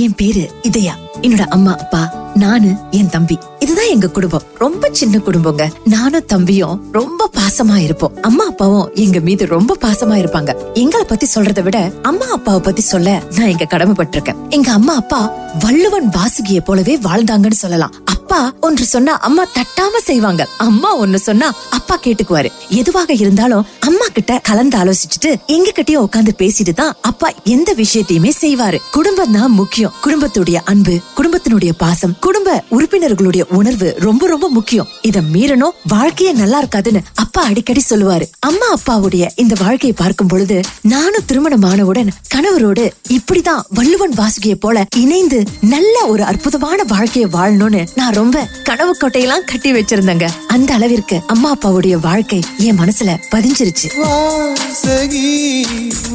என் 0.00 0.14
பேரு 0.14 0.50
இதயா. 0.62 0.92
என்னோட 1.22 1.46
அம்மா 1.46 1.70
அப்பா 1.70 2.02
நானு 2.34 2.74
என் 2.90 3.10
தம்பி. 3.10 3.38
இதுதான் 3.58 3.88
எங்க 3.88 4.08
குடும்பம். 4.08 4.42
ரொம்ப 4.58 4.88
சின்ன 4.92 5.18
குடும்பங்க. 5.18 5.70
நானும் 5.84 6.24
தம்பியும் 6.26 6.88
ரொம்ப 6.92 7.30
பாசமா 7.36 7.76
இருப்போம். 7.76 8.22
அம்மா 8.22 8.46
அப்பாவும் 8.46 8.90
எங்க 8.94 9.20
மீது 9.20 9.46
ரொம்ப 9.46 9.76
பாசமா 9.80 10.14
இருப்பாங்க. 10.20 10.72
எங்களை 10.72 11.06
பத்தி 11.06 11.26
சொல்றதை 11.34 11.62
விட 11.62 11.92
அம்மா 12.02 12.26
அப்பாவை 12.30 12.60
பத்தி 12.60 12.80
சொல்ல 12.80 13.22
நான் 13.36 13.48
எங்க 13.48 13.66
கடமைப்பட்டிருக்கேன். 13.70 14.48
எங்க 14.48 14.72
அம்மா 14.72 14.94
அப்பா 14.94 15.32
வள்ளுவன் 15.60 16.08
வாசுகிய 16.08 16.60
போலவே 16.64 16.98
வாழ்ந்தாங்கன்னு 16.98 17.60
சொல்லலாம். 17.64 17.94
அப்பா 18.32 18.66
ஒன்று 18.66 18.84
சொன்னா 18.86 19.12
அம்மா 19.26 19.44
தட்டாம 19.54 20.00
செய்வாங்க. 20.08 20.42
அம்மா 20.64 20.90
ஒன்னு 21.02 21.18
சொன்னா 21.18 21.46
அப்பா 21.76 21.94
கேட்டுக்குவாரு. 22.04 22.48
எதுவாக 22.80 23.14
இருந்தாலும் 23.22 23.64
அம்மா 23.88 24.06
கிட்ட 24.16 24.32
கலந்து 24.48 24.76
ஆலோசிச்சுட்டு 24.80 25.30
எங்க 25.54 25.70
கிட்டயும் 25.76 26.04
உட்காந்து 26.06 26.32
பேசிட்டு 26.42 26.72
தான் 26.80 26.92
அப்பா 27.10 27.28
எந்த 27.54 27.70
விஷயத்தையுமே 27.80 28.32
செய்வாரு. 28.42 28.78
குடும்பம் 28.96 29.32
தான் 29.38 29.54
முக்கியம். 29.60 29.94
குடும்பத்துடைய 30.04 30.60
அன்பு 30.72 30.94
குடும்பத்தினுடைய 31.18 31.72
பாசம் 31.82 32.14
குடும்ப 32.26 32.54
உறுப்பினர்களுடைய 32.76 33.46
உணர்வு 33.58 33.88
ரொம்ப 34.06 34.28
ரொம்ப 34.34 34.48
முக்கியம். 34.58 34.88
இத 35.10 35.22
மீறணும். 35.32 35.74
வாழ்க்கையே 35.94 36.34
நல்லா 36.42 36.60
இருக்காதுன்னு 36.62 37.02
அப்பா 37.24 37.42
அடிக்கடி 37.50 37.82
சொல்லுவாரு. 37.88 38.28
அம்மா 38.50 38.70
அப்பாவுடைய 38.76 39.26
இந்த 39.44 39.56
வாழ்க்கையை 39.64 39.96
பார்க்கும் 40.02 40.32
பொழுது 40.34 40.60
நானும் 40.94 41.28
திருமணம் 41.32 41.68
ஆனவுடன் 41.72 42.12
கணவரோடு 42.36 42.86
இப்படிதான் 43.18 43.66
வள்ளுவன் 43.80 44.16
வாசுகியை 44.22 44.58
போல 44.66 44.86
இணைந்து 45.04 45.42
நல்ல 45.74 46.06
ஒரு 46.14 46.24
அற்புதமான 46.30 46.80
வாழ்க்கையை 46.94 47.28
வாழணும்னு 47.38 47.84
நான் 47.98 48.18
ரொம்ப 48.20 48.38
கனவு 48.64 48.92
கொட்டையெல்லாம் 48.96 49.48
கட்டி 49.50 49.70
வச்சிருந்தேங்க. 49.72 50.26
அந்த 50.46 50.70
அளவிற்கு 50.74 51.16
அம்மா 51.26 51.48
அப்பாவுடைய 51.54 51.94
வாழ்க்கை 52.00 52.40
என் 52.56 52.78
மனசுல 52.78 53.10
பதிஞ்சிருச்சு. 53.34 53.88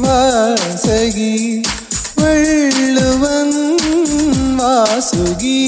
வாசகி 0.02 1.24
வள்ளுவன் 2.20 3.56
வாசுகி 4.60 5.60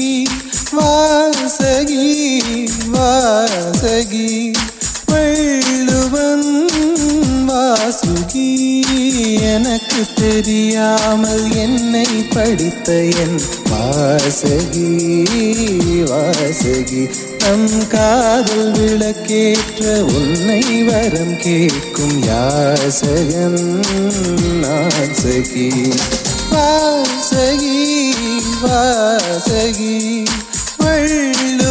வாசகி 0.77 2.07
வாசகி 2.95 4.27
வள்ளுவன் 5.11 6.49
வாசுகி 7.81 8.47
எனக்கு 9.49 9.99
தெரியாமல் 10.15 11.43
என்னை 11.57 12.07
படித்த 12.33 12.87
என் 13.23 13.37
வாசகி 13.69 14.87
வாசகி 16.09 17.03
நம் 17.43 17.69
காதல் 17.93 18.71
விளக்கேற்ற 18.75 19.85
உன்னை 20.15 20.61
வரம் 20.89 21.35
கேட்கும் 21.37 22.17
யாசகன் 22.27 23.61
நாசகி 24.63 25.69
வாசகி 26.53 27.79
வாசகி 28.63 29.95
வள்ளு 30.83 31.68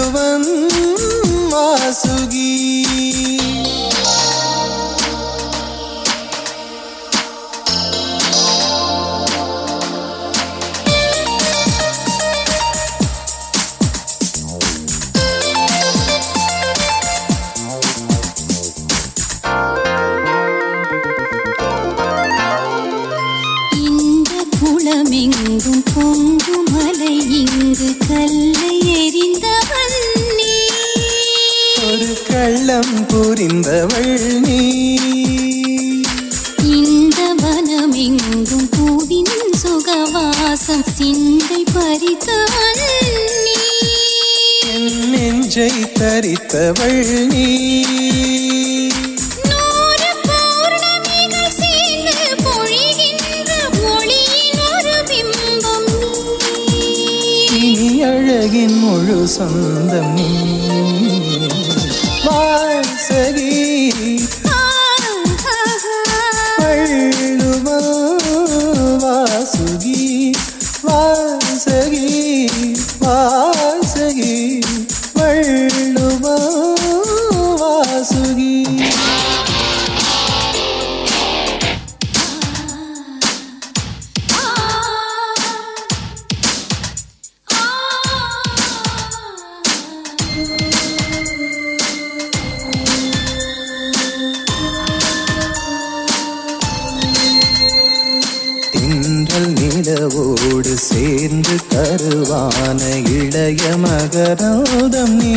சேர்ந்து 100.90 101.56
கருவான 101.68 102.80
இளைய 103.18 103.76
மகராதம் 103.76 105.16
நீ. 105.16 105.36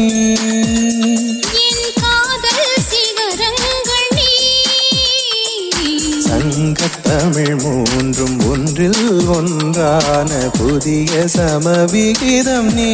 சங்கத்தமிழ் 6.26 7.62
மூன்றும் 7.62 8.50
ஒன்றில் 8.50 9.28
ஒன்றான 9.28 10.32
புதிய 10.58 11.28
சமவிகிதம் 11.28 12.74
நீ. 12.74 12.92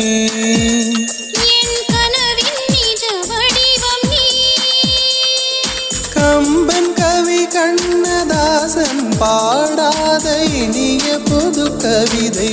கம்பன் 6.13 6.93
கவி 6.93 7.47
கண்ணதாசன் 7.47 9.17
பாடாத 9.19 10.27
இனிய 10.43 10.86
புது 11.57 11.69
கவிதை 11.83 12.49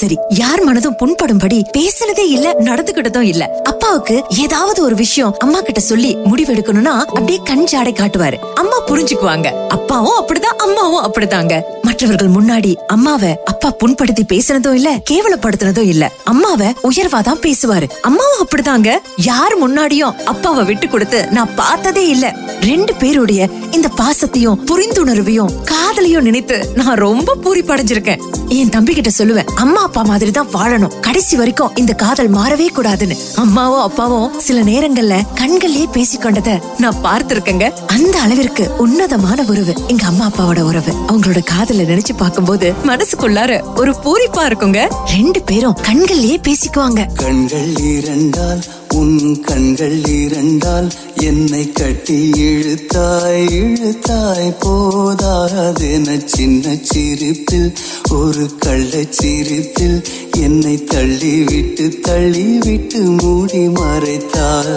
சரி 0.00 0.18
யார் 0.28 0.64
மனதும் 0.64 0.96
புண்படும்படி 1.04 1.64
பேசுனதே 1.78 2.26
இல்ல 2.26 2.52
நடந்துகிட்டதும் 2.58 3.20
இல்ல. 3.20 3.60
அப்பாவுக்கு 3.62 4.24
ஏதாவது 4.28 4.82
ஒரு 4.82 4.94
விஷயம் 4.94 5.34
அம்மா 5.38 5.60
கிட்ட 5.60 5.80
சொல்லி 5.80 6.16
முடிவெடுக்கணும்னா 6.16 6.84
அப்படியே 6.84 7.40
கண் 7.44 7.66
ஜாடை 7.72 7.92
காட்டுவாரு. 7.94 8.38
அம்மா 8.54 8.86
புரிஞ்சுக்குவாங்க. 8.86 9.66
அப்பாவும் 9.68 10.26
அப்படிதான் 10.26 10.56
அம்மாவும் 10.56 11.12
அப்படிதாங்க. 11.12 11.60
மற்றவர்கள் 12.00 12.36
முன்னாடி 12.36 12.74
அம்மாவை 12.86 13.36
அப்பா 13.44 13.74
புண்படுத்தி 13.78 14.22
பேசினதும் 14.28 14.72
இல்ல 14.72 15.02
கேவலப்படுத்தினதும் 15.10 15.86
இல்ல. 15.86 16.12
அம்மாவை 16.24 16.66
உயர்வாதான் 16.82 17.40
பேசுவாரு. 17.42 17.86
அம்மாவும் 18.00 18.46
அப்படிதாங்க. 18.46 18.90
யார் 19.16 19.54
முன்னாடியும் 19.62 20.14
அப்பாவை 20.24 20.64
விட்டு 20.64 20.88
கொடுத்து 20.88 21.26
நான் 21.30 21.54
பார்த்ததே 21.54 22.08
இல்ல. 22.08 22.34
ரெண்டு 22.60 22.94
பேருடைய 22.94 23.48
இந்த 23.70 23.88
பாசத்தையும் 23.88 24.60
புரிந்துணர்வையும் 24.66 25.52
காதலையும் 25.64 26.20
நினைத்து 26.20 26.72
நான் 26.74 26.96
ரொம்ப 26.96 27.36
பூரிப்படைஞ்சிருக்கேன். 27.44 28.22
என் 28.48 28.68
தம்பி 28.68 28.94
கிட்ட 28.94 29.10
சொல்லுவேன் 29.18 29.50
அம்மா 29.54 29.82
அப்பா 29.82 30.02
மாதிரி 30.02 30.30
தான் 30.30 30.50
வாழணும். 30.54 31.00
கடைசி 31.00 31.36
வரைக்கும் 31.36 31.76
இந்த 31.76 31.92
காதல் 31.92 32.30
மாறவே 32.30 32.66
கூடாதுன்னு. 32.76 33.18
அம்மாவும் 33.34 33.80
அப்பாவும் 33.80 34.40
சில 34.40 34.62
நேரங்கள்ல 34.62 35.20
கண்கள்லயே 35.34 35.86
பேசிக்கொண்டத 35.92 36.60
நான் 36.78 37.02
பார்த்திருக்கேங்க. 37.04 37.70
அந்த 37.86 38.20
அளவிற்கு 38.20 38.70
உன்னதமான 38.78 39.44
உறவு 39.48 39.74
எங்க 39.88 40.06
அம்மா 40.06 40.26
அப்பாவோட 40.26 40.60
உறவு. 40.60 40.94
அவங்களோட 41.08 41.44
காதல 41.44 41.88
நினைச்சு 41.90 42.14
பார்க்கும்போது 42.16 42.72
மனசுக்குள்ளார 42.86 43.52
ஒரு 43.78 43.92
பூரிப்பா 44.04 44.42
இருக்குங்க. 44.48 44.80
ரெண்டு 45.14 45.42
பேரும் 45.42 45.76
கண்கள்லயே 45.88 46.36
பேசிக்குவாங்க. 46.48 47.00
கண்கள் 47.14 47.72
இரண்டால் 47.76 48.62
உன் 48.94 49.40
கண்கள் 49.40 50.04
இரண்டால் 50.04 50.88
என்னை 51.14 51.72
கட்டி 51.72 52.18
இழுத்தாய் 52.46 53.46
இழுத்தாய் 53.60 54.50
போதாதென 54.62 56.08
சின்ன 56.24 56.74
சிரிப்பில் 56.82 57.70
ஒரு 58.10 58.44
கள்ள 58.58 58.92
சிரிப்பில் 59.10 59.98
என்னை 60.40 60.76
தள்ளிவிட்டு 60.94 61.86
தள்ளிவிட்டு 62.08 63.02
மூடி 63.20 63.64
மறைத்தாய். 63.78 64.74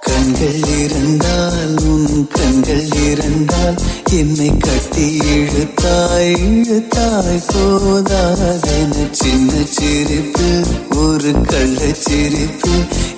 கண்கள் 0.00 0.60
இரண்டால் 0.78 1.74
உன் 2.06 2.28
கண்கள் 2.28 3.06
இருந்தால் 3.06 3.76
என்னை 4.12 4.56
கட்டி 4.56 5.18
இழுத்தாய் 5.30 6.46
இழுத்தாய் 6.46 7.42
போதாதென 7.50 8.92
சின்ன 9.12 9.52
சிரிப்பு 9.70 10.62
ஒரு 10.96 11.32
கள்ள 11.46 11.78
சிரிப்பு 12.06 12.72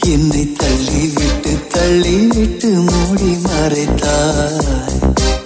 என்னை 0.07 0.55
தள்ளிவிட்டு 0.63 1.53
தள்ளிவிட்டு 1.75 2.89
மூடி 2.89 3.37
மறைத்தாய். 3.47 5.42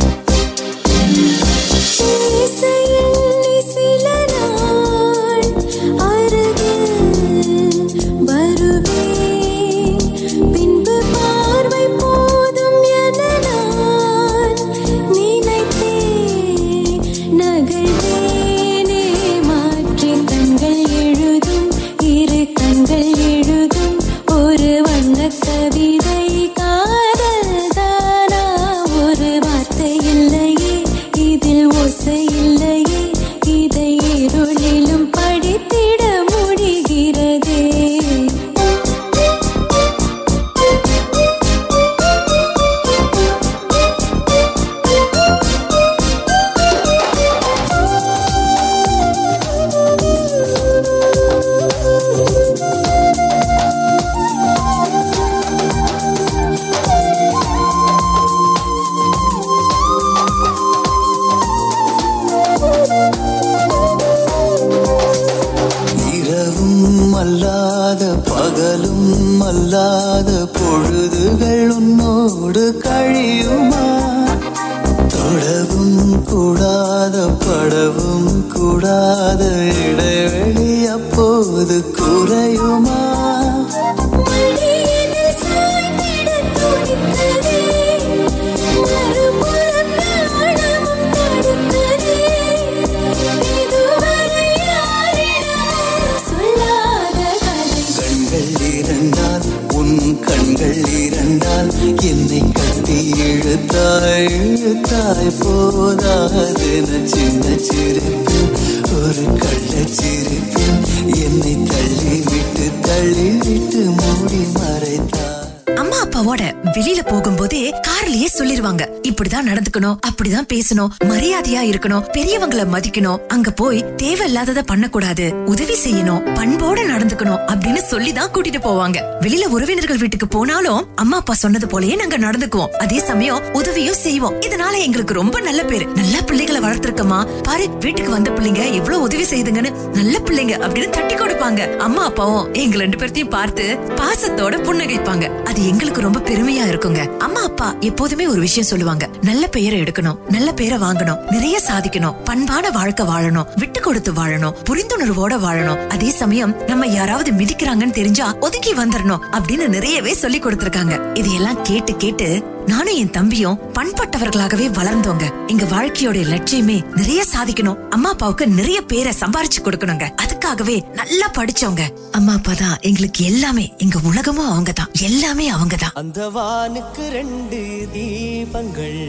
பேசணும் 120.56 120.88
மரியாதையா 121.05 121.61
இருக்கணும் 121.62 122.05
பெரியவங்களை 122.12 122.64
மதிக்கணும் 122.73 123.19
அங்க 123.29 123.50
போய் 123.50 123.85
தேவையில்லாதத 123.97 124.62
பண்ணக்கூடாது 124.62 125.35
உதவி 125.44 125.73
செய்யணும் 125.73 126.23
பண்போட 126.35 126.79
நடந்துக்கணும் 126.93 127.41
அப்படின்னு 127.47 127.76
சொல்லிதான் 127.76 128.31
கூட்டிட்டு 128.31 128.61
போவாங்க. 128.62 128.99
வெளியில 129.20 129.44
உறவினர்கள் 129.44 129.97
வீட்டுக்கு 129.97 130.29
போனாலும் 130.29 130.88
அம்மா 130.94 131.17
அப்பா 131.17 131.35
சொன்னது 131.35 131.67
போலயே 131.67 131.97
நாங்க 131.97 132.19
நடந்துக்குவோம். 132.19 132.69
அதே 132.69 132.99
சமயம் 132.99 133.53
உதவியும் 133.53 133.94
செய்வோம். 133.94 134.41
இதனால 134.41 134.79
எங்களுக்கு 134.79 135.14
ரொம்ப 135.14 135.41
நல்ல 135.41 135.64
பேரு. 135.64 135.87
நல்ல 135.87 136.23
பிள்ளைகளை 136.23 136.61
வளர்த்திருக்கமா 136.61 137.43
பாரு 137.43 137.69
வீட்டுக்கு 137.69 138.11
வந்த 138.11 138.31
பிள்ளைங்க 138.31 138.73
எவ்வளவு 138.73 139.02
உதவி 139.02 139.23
செய்துங்கன்னு 139.23 139.73
நல்ல 139.73 140.19
பிள்ளைங்க 140.19 140.55
அப்படின்னு 140.59 140.91
தட்டி 140.91 141.14
கொடுப்பாங்க. 141.14 141.76
அம்மா 141.76 142.05
அப்பாவும் 142.05 142.55
எங்க 142.55 142.76
ரெண்டு 142.76 142.97
பேர்த்தையும் 142.97 143.31
பார்த்து 143.31 143.79
பாசத்தோட 143.97 144.55
புன்னகைப்பாங்க. 144.67 145.43
அது 145.43 145.69
எங்களுக்கு 145.69 146.00
ரொம்ப 146.00 146.20
பெருமையா 146.20 146.64
இருக்குங்க. 146.73 147.17
அம்மா 147.17 147.43
அப்பா 147.43 147.75
எப்போதுமே 147.81 148.26
ஒரு 148.26 148.41
விஷயம் 148.41 148.69
சொல்லுவாங்க. 148.69 149.09
நல்ல 149.23 149.47
பெயரை 149.47 149.81
எடுக்கணும். 149.81 150.19
நல்ல 150.29 150.45
பேரை 150.54 150.78
வாங்கணும். 150.78 151.31
நிறைய 151.31 151.60
சாதிக்கணும். 151.60 152.14
பண்பான 152.25 152.70
வாழ்க்கை 152.70 153.06
வாழணும். 153.06 153.46
விட்டு 153.54 153.81
கொடுத்து 153.81 154.12
வாழணும். 154.12 154.54
புரிந்துணர்வோட 154.70 155.38
வாழணும். 155.38 155.87
அதே 155.87 156.10
சமயம் 156.10 156.56
நம்ம 156.66 156.87
யாராவது 156.87 157.32
மிதிக்கிறாங்கன்னு 157.32 157.90
தெரிஞ்சா 157.90 158.34
ஒதுக்கி 158.34 158.75
வந்துடணும் 158.75 159.25
அப்படின்னு 159.32 159.69
நிறையவே 159.69 160.14
சொல்லி 160.14 160.38
கொடுத்திருக்காங்க. 160.38 161.16
இதையெல்லாம் 161.16 161.62
கேட்டு 161.62 161.96
கேட்டு 161.96 162.54
நானும் 162.66 162.94
என் 162.94 163.10
தம்பியும் 163.10 163.58
பண்பட்டவர்களாகவே 163.75 164.69
வளர்ந்தோங்க. 164.78 165.46
எங்க 165.46 165.64
வாழ்க்கையோட 165.64 166.19
லட்சியமே 166.32 166.84
நிறைய 166.94 167.25
சாதிக்கணும். 167.32 167.88
அம்மா 167.88 168.10
அப்பாவுக்கு 168.10 168.46
நிறைய 168.46 168.81
பேரை 168.81 169.12
சம்பாரிச்சு 169.20 169.64
கொடுக்கணுங்க. 169.64 170.08
அதுக்காகவே 170.22 170.82
நல்லா 170.92 171.31
படிச்சோங்க 171.31 171.81
அம்மா 172.12 172.32
அப்பா 172.32 172.52
தான் 172.52 172.76
எங்களுக்கு 172.81 173.25
எல்லாமே. 173.25 173.75
எங்க 173.78 173.99
உலகமும் 174.04 174.50
அவங்க 174.50 174.72
தான் 174.72 174.88
எல்லாமே 175.00 175.49
அவங்க 175.49 175.76
தான் 175.76 175.90
அந்த 175.94 176.28
வானுக்கு 176.28 177.09
ரெண்டு 177.09 177.88
தீபங்கள். 177.92 179.04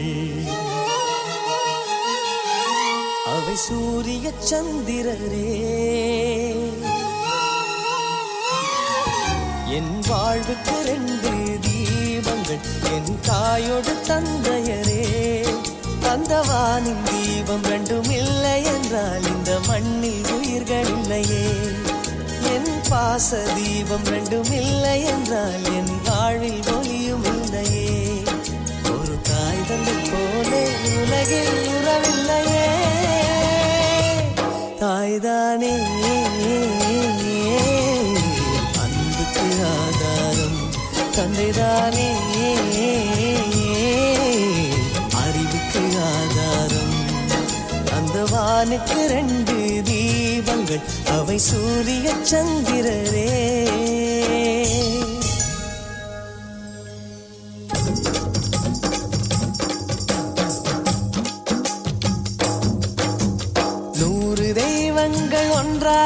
சூரிய 3.62 4.30
சந்திரரே 4.50 5.48
என் 9.76 10.00
வாழ்வுக்கு 10.08 10.76
ரெண்டு 10.84 11.30
தீபங்கள் 11.66 12.62
என் 12.94 13.20
தாயோடு 13.20 13.92
தந்தையரே. 14.08 15.02
தந்தவானின் 16.04 17.02
தீபம் 17.02 17.62
ரெண்டும் 17.62 18.10
இல்லை 18.10 18.64
என்றால் 18.64 19.26
இந்த 19.26 19.58
மண்ணில் 19.68 20.30
உயிர்கள் 20.36 20.90
இல்லையே. 20.96 21.46
என் 22.54 22.72
பாச 22.90 23.28
தீபம் 23.54 24.04
ரெண்டும் 24.04 24.52
இல்லை 24.52 25.04
என்றால் 25.04 25.64
என் 25.74 25.92
வாழ்வில் 26.04 26.62
ஒளியும் 26.76 27.24
இல்லையே. 27.24 27.88
ஒரு 28.92 29.16
தாய் 29.22 29.66
தந்தை 29.68 29.96
போலே 30.10 30.64
உலகில் 31.02 31.54
உறவில்லையே. 31.76 32.66
தாய்தானே. 34.80 35.72
அன்புக்கு 38.82 39.46
ஆதாரம் 39.76 40.58
தந்தைதானே. 41.16 42.08
அறிவுக்கு 45.22 45.82
ஆதாரம் 46.14 46.96
அந்த 47.96 48.24
வானுக்கு 48.24 49.06
ரெண்டு 49.06 49.82
தீபங்கள் 49.84 50.80
அவை 51.18 51.38
சூரிய 51.38 52.12
சந்திரரே. 52.30 53.26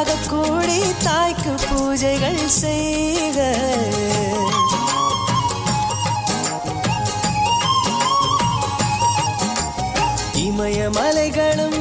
ஒன்றாக 0.04 0.22
கூடி 0.28 0.78
தாய்க்கு 1.04 1.52
பூஜைகள் 1.66 2.40
செய்க. 2.60 3.38
இமயமலைகளும் 10.44 11.71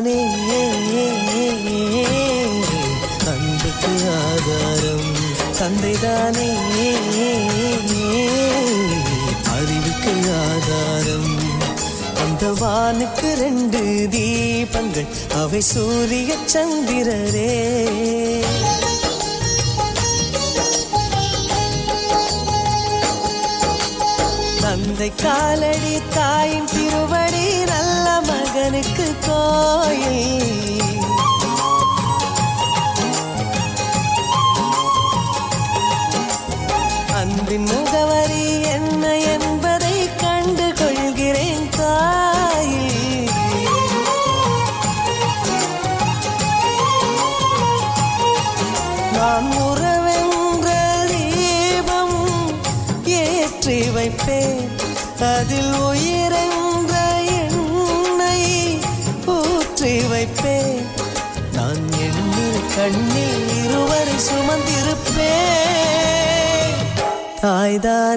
தாய்தானே 0.00 0.20
அன்புக்கு 3.30 3.90
ஆதாரம் 4.18 5.10
தந்தைதானே 5.58 6.46
அறிவுக்கு 9.54 10.14
ஆதாரம். 10.44 11.34
அந்த 12.24 12.44
வானுக்கு 12.62 13.32
ரெண்டு 13.34 13.82
தீபங்கள் 14.10 15.10
அவை 15.34 15.60
சூரிய 15.60 16.36
சந்திரரே. 16.52 17.50
தந்தை 24.60 25.12
காலடி 25.22 25.96
தாயின் 26.14 26.70
மகனுக்கு 28.72 29.06
கோயில். 29.26 30.90
அன்பின் 37.12 37.79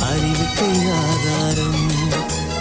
அறிவுக்கு 0.00 0.68
ஆதாரம் 1.00 1.88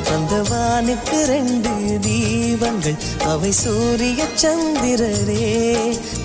தந்தவானுக்கு 0.08 1.24
ரெண்டு 1.25 1.70
தீபங்கள். 2.01 2.98
அவை 3.27 3.51
சூரிய 3.51 4.24
சந்திரரே. 4.41 5.77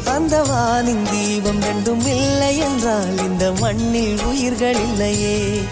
அந்த 0.05 0.43
வானின் 0.43 1.11
தீபம் 1.11 1.61
ரெண்டும் 1.61 2.07
இல்லை 2.07 2.59
என்றால் 2.59 3.19
இந்த 3.19 3.53
மண்ணில் 3.53 4.21
உயிர்கள் 4.25 4.77
இல்லையே. 4.77 5.63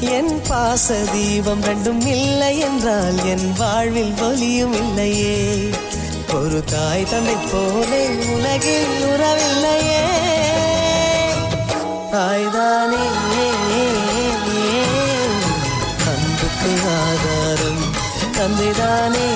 என் 0.00 0.40
பாச 0.48 1.10
தீபம் 1.12 1.62
ரெண்டும் 1.62 2.06
இல்லை 2.06 2.58
என்றால் 2.58 3.24
என் 3.24 3.52
வாழ்வில் 3.58 4.12
ஒலியும் 4.22 4.72
இல்லையே. 4.72 5.68
ஒரு 6.34 6.64
தாய் 6.64 7.06
தந்தை 7.10 7.34
போலே 7.52 8.08
உலகில் 8.08 8.94
உறவில்லையே. 9.10 10.02
தாய்தானே 12.12 13.04
அன்புக்கு 16.10 16.72
ஆதாரம் 17.00 17.82
தந்தைதானே 18.38 19.28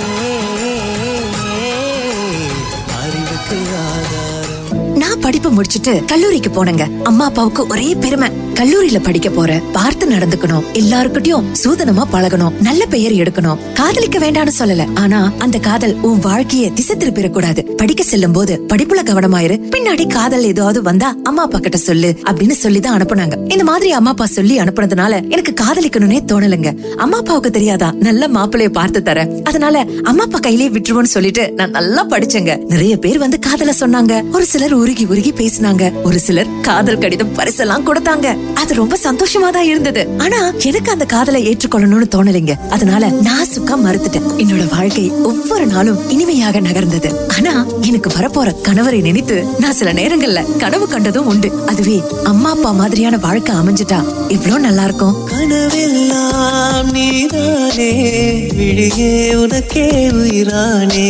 அறிவுக்கு 3.02 3.58
ஆதாரம். 3.86 4.94
நான் 4.94 5.20
படிப்பு 5.20 5.50
முடிச்சிட்டு 5.50 6.04
கல்லூரிக்கு 6.06 6.50
போனேங்க. 6.50 7.02
அம்மா 7.02 7.24
அப்பாவுக்கு 7.24 7.66
ஒரே 7.66 7.94
பெருமை. 7.94 8.43
கல்லூரியில 8.54 9.02
படிக்க 9.02 9.30
போற 9.30 9.60
பார்த்து 9.72 10.08
நடந்துக்கணும் 10.08 10.64
எல்லாருக்கிட்டையும் 10.72 11.42
சூதனமா 11.64 12.02
பழகணும் 12.12 12.60
நல்ல 12.60 12.86
பெயர் 12.86 13.12
எடுக்கணும். 13.12 13.58
காதலிக்க 13.74 14.18
வேண்டாம்னு 14.18 14.52
சொல்லல. 14.58 14.86
ஆனா 14.94 15.32
அந்த 15.38 15.58
காதல் 15.58 15.94
உன் 15.94 16.20
வாழ்க்கைய 16.20 16.72
திசை 16.72 16.96
திருப்பிடக்கூடாது. 16.96 17.70
படிக்க 17.70 18.02
செல்லும் 18.02 18.32
போது 18.32 18.64
படிப்புல 18.68 19.02
கவனமாயிரு. 19.04 19.56
பின்னாடி 19.70 20.12
காதல் 20.12 20.44
ஏதாவது 20.44 20.82
வந்தா 20.82 21.16
அம்மா 21.22 21.42
அப்பா 21.42 21.58
கிட்ட 21.58 21.76
சொல்லு 21.76 22.18
அப்படின்னு 22.30 22.50
சொல்லிதான் 22.50 23.00
அனுப்புனாங்க. 23.00 23.52
இந்த 23.52 23.64
மாதிரி 23.64 23.92
அம்மா 23.92 24.10
அப்பா 24.10 24.26
சொல்லி 24.26 24.58
அனுப்புனதுனால 24.58 25.30
எனக்கு 25.30 25.54
காதலிக்கணும்னே 25.64 26.18
தோணலுங்க. 26.32 26.94
அம்மா 26.94 27.18
அப்பாவுக்கு 27.18 27.50
தெரியாதா? 27.50 27.92
நல்ல 27.98 28.28
மாப்பிள்ளைய 28.28 28.68
பார்த்து 28.68 29.02
தரேன். 29.04 29.42
அதனால 29.42 29.86
அம்மா 30.02 30.22
அப்பா 30.24 30.38
கையிலேயே 30.38 30.70
விட்டுருவோம்னு 30.70 31.12
சொல்லிட்டு 31.16 31.52
நான் 31.52 31.70
நல்லா 31.70 32.06
படிச்சேங்க. 32.06 32.64
நிறைய 32.64 32.96
பேர் 32.96 33.18
வந்து 33.18 33.38
காதல 33.38 33.74
சொன்னாங்க. 33.80 34.30
ஒரு 34.32 34.46
சிலர் 34.46 34.74
உருகி 34.74 35.04
உருகி 35.04 35.32
பேசினாங்க. 35.32 36.02
ஒரு 36.02 36.18
சிலர் 36.18 36.46
காதல் 36.62 36.98
கடிதம் 36.98 37.36
பரிசெல்லாம் 37.36 37.82
கொடுத்தாங்க. 37.86 38.42
அது 38.54 38.74
ரொம்ப 38.74 38.96
சந்தோஷமா 39.02 39.48
தான் 39.50 39.68
இருந்தது. 39.70 40.02
ஆனா 40.18 40.38
எனக்கு 40.68 40.90
அந்த 40.90 41.04
காதலை 41.04 41.40
ஏற்றுக்கொள்ளணும்னு 41.50 42.06
தோணலைங்க? 42.14 42.54
அதனால 42.70 43.08
நான் 43.28 43.50
சுக்கா 43.54 43.74
மறுத்துட்டேன். 43.84 44.28
என்னோட 44.38 44.64
வாழ்க்கை 44.74 45.10
ஒவ்வொரு 45.30 45.66
நாளும் 45.66 46.00
இனிமையாக 46.08 46.60
நகர்ந்தது. 46.60 47.10
ஆனா 47.36 47.52
எனக்கு 47.88 48.10
வரப்போற 48.10 48.50
கணவரை 48.62 49.00
நினைத்து 49.02 49.36
நான் 49.58 49.78
சில 49.80 49.92
நேரங்கள்ல 49.92 50.42
கனவு 50.58 50.88
கண்டதும் 50.88 51.26
உண்டு. 51.26 51.50
அதுவே 51.66 51.98
அம்மா 52.24 52.50
அப்பா 52.50 52.72
மாதிரியான 52.72 53.16
வாழ்க்கை 53.16 53.54
அமைஞ்சிட்டா 53.54 54.00
இவ்ளோ 54.28 54.58
நல்லா 54.58 54.84
இருக்கும் 54.84 55.16
கனவெல்லாம் 55.32 56.90
நீதானே 56.92 57.90
விழியே 58.58 59.12
உனக்கே 59.34 59.86
உயிரானே. 60.20 61.08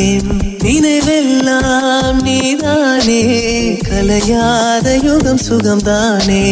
நினைவெல்லாம் 0.64 2.22
நீதானே 2.22 3.22
கலையாத 3.88 4.86
யுகம் 5.06 5.42
சுகம்தானே. 5.48 6.44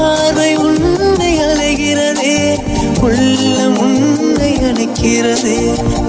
பார்வை 0.00 0.50
உன்னை 0.56 1.32
அலைகிறதே 1.38 2.36
உள்ளம் 3.00 3.78
உன்னை 3.78 4.52
அணைக்கிறதே. 4.68 5.58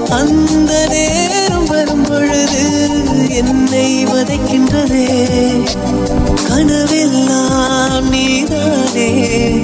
அந்த 0.10 0.72
நேரம் 0.90 1.66
வரும் 1.66 2.02
பொழுது 2.02 2.66
என்னை 3.30 4.06
வதைக்கின்றதே. 4.06 5.06
கனவெல்லாம் 6.50 8.10
நீதானே 8.10 9.10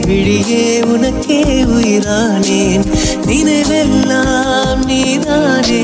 விழியே 0.05 0.83
உனக்கே 0.83 1.41
உயிரானேன் 1.75 2.85
நினைவெல்லாம் 3.27 4.85
நீதானே 4.85 5.81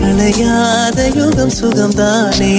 கலையாத 0.00 1.08
யுகம் 1.14 1.56
சுகம்தானே. 1.60 2.56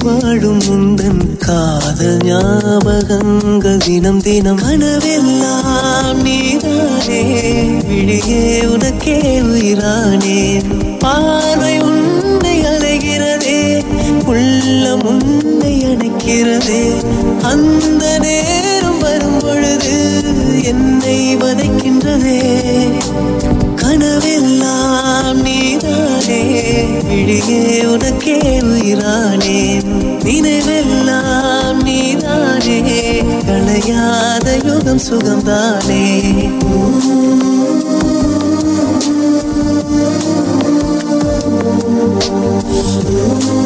வாழும் 0.06 0.60
முந்தன் 0.68 1.36
காதல் 1.38 2.16
ஞாபகங்கள் 2.16 3.76
தினம் 3.76 4.22
தினம் 4.22 4.58
கனவெல்லாம் 4.58 6.22
நீதானே 6.22 7.22
விழியே 7.88 8.64
உனக்கே 8.66 9.40
உயிரானே. 9.40 10.62
பார்வை 10.98 11.80
உன்னை 11.80 12.60
அலைகிறதே 12.60 13.84
உள்ளம் 14.26 15.02
உன்னை 15.02 15.84
அணைக்கிறதே. 15.84 16.82
அந்த 17.42 18.18
நேரம் 18.18 18.75
பார்க்கும் 19.26 19.38
பொழுது 19.44 19.94
என்னை 20.64 21.18
வதைக்கின்றதே. 21.36 22.40
கனவெல்லாம் 23.82 25.40
நீதானே 25.46 26.42
விழியே 27.08 27.62
உனக்கே 27.84 28.38
உயிரானேன் 28.72 29.90
நினைவெல்லாம் 30.26 31.82
நீதானே 31.82 32.80
களையாத 33.48 34.46
யுகம் 34.64 35.04
சுகம்தானே. 35.08 36.04
நான் 43.08 43.65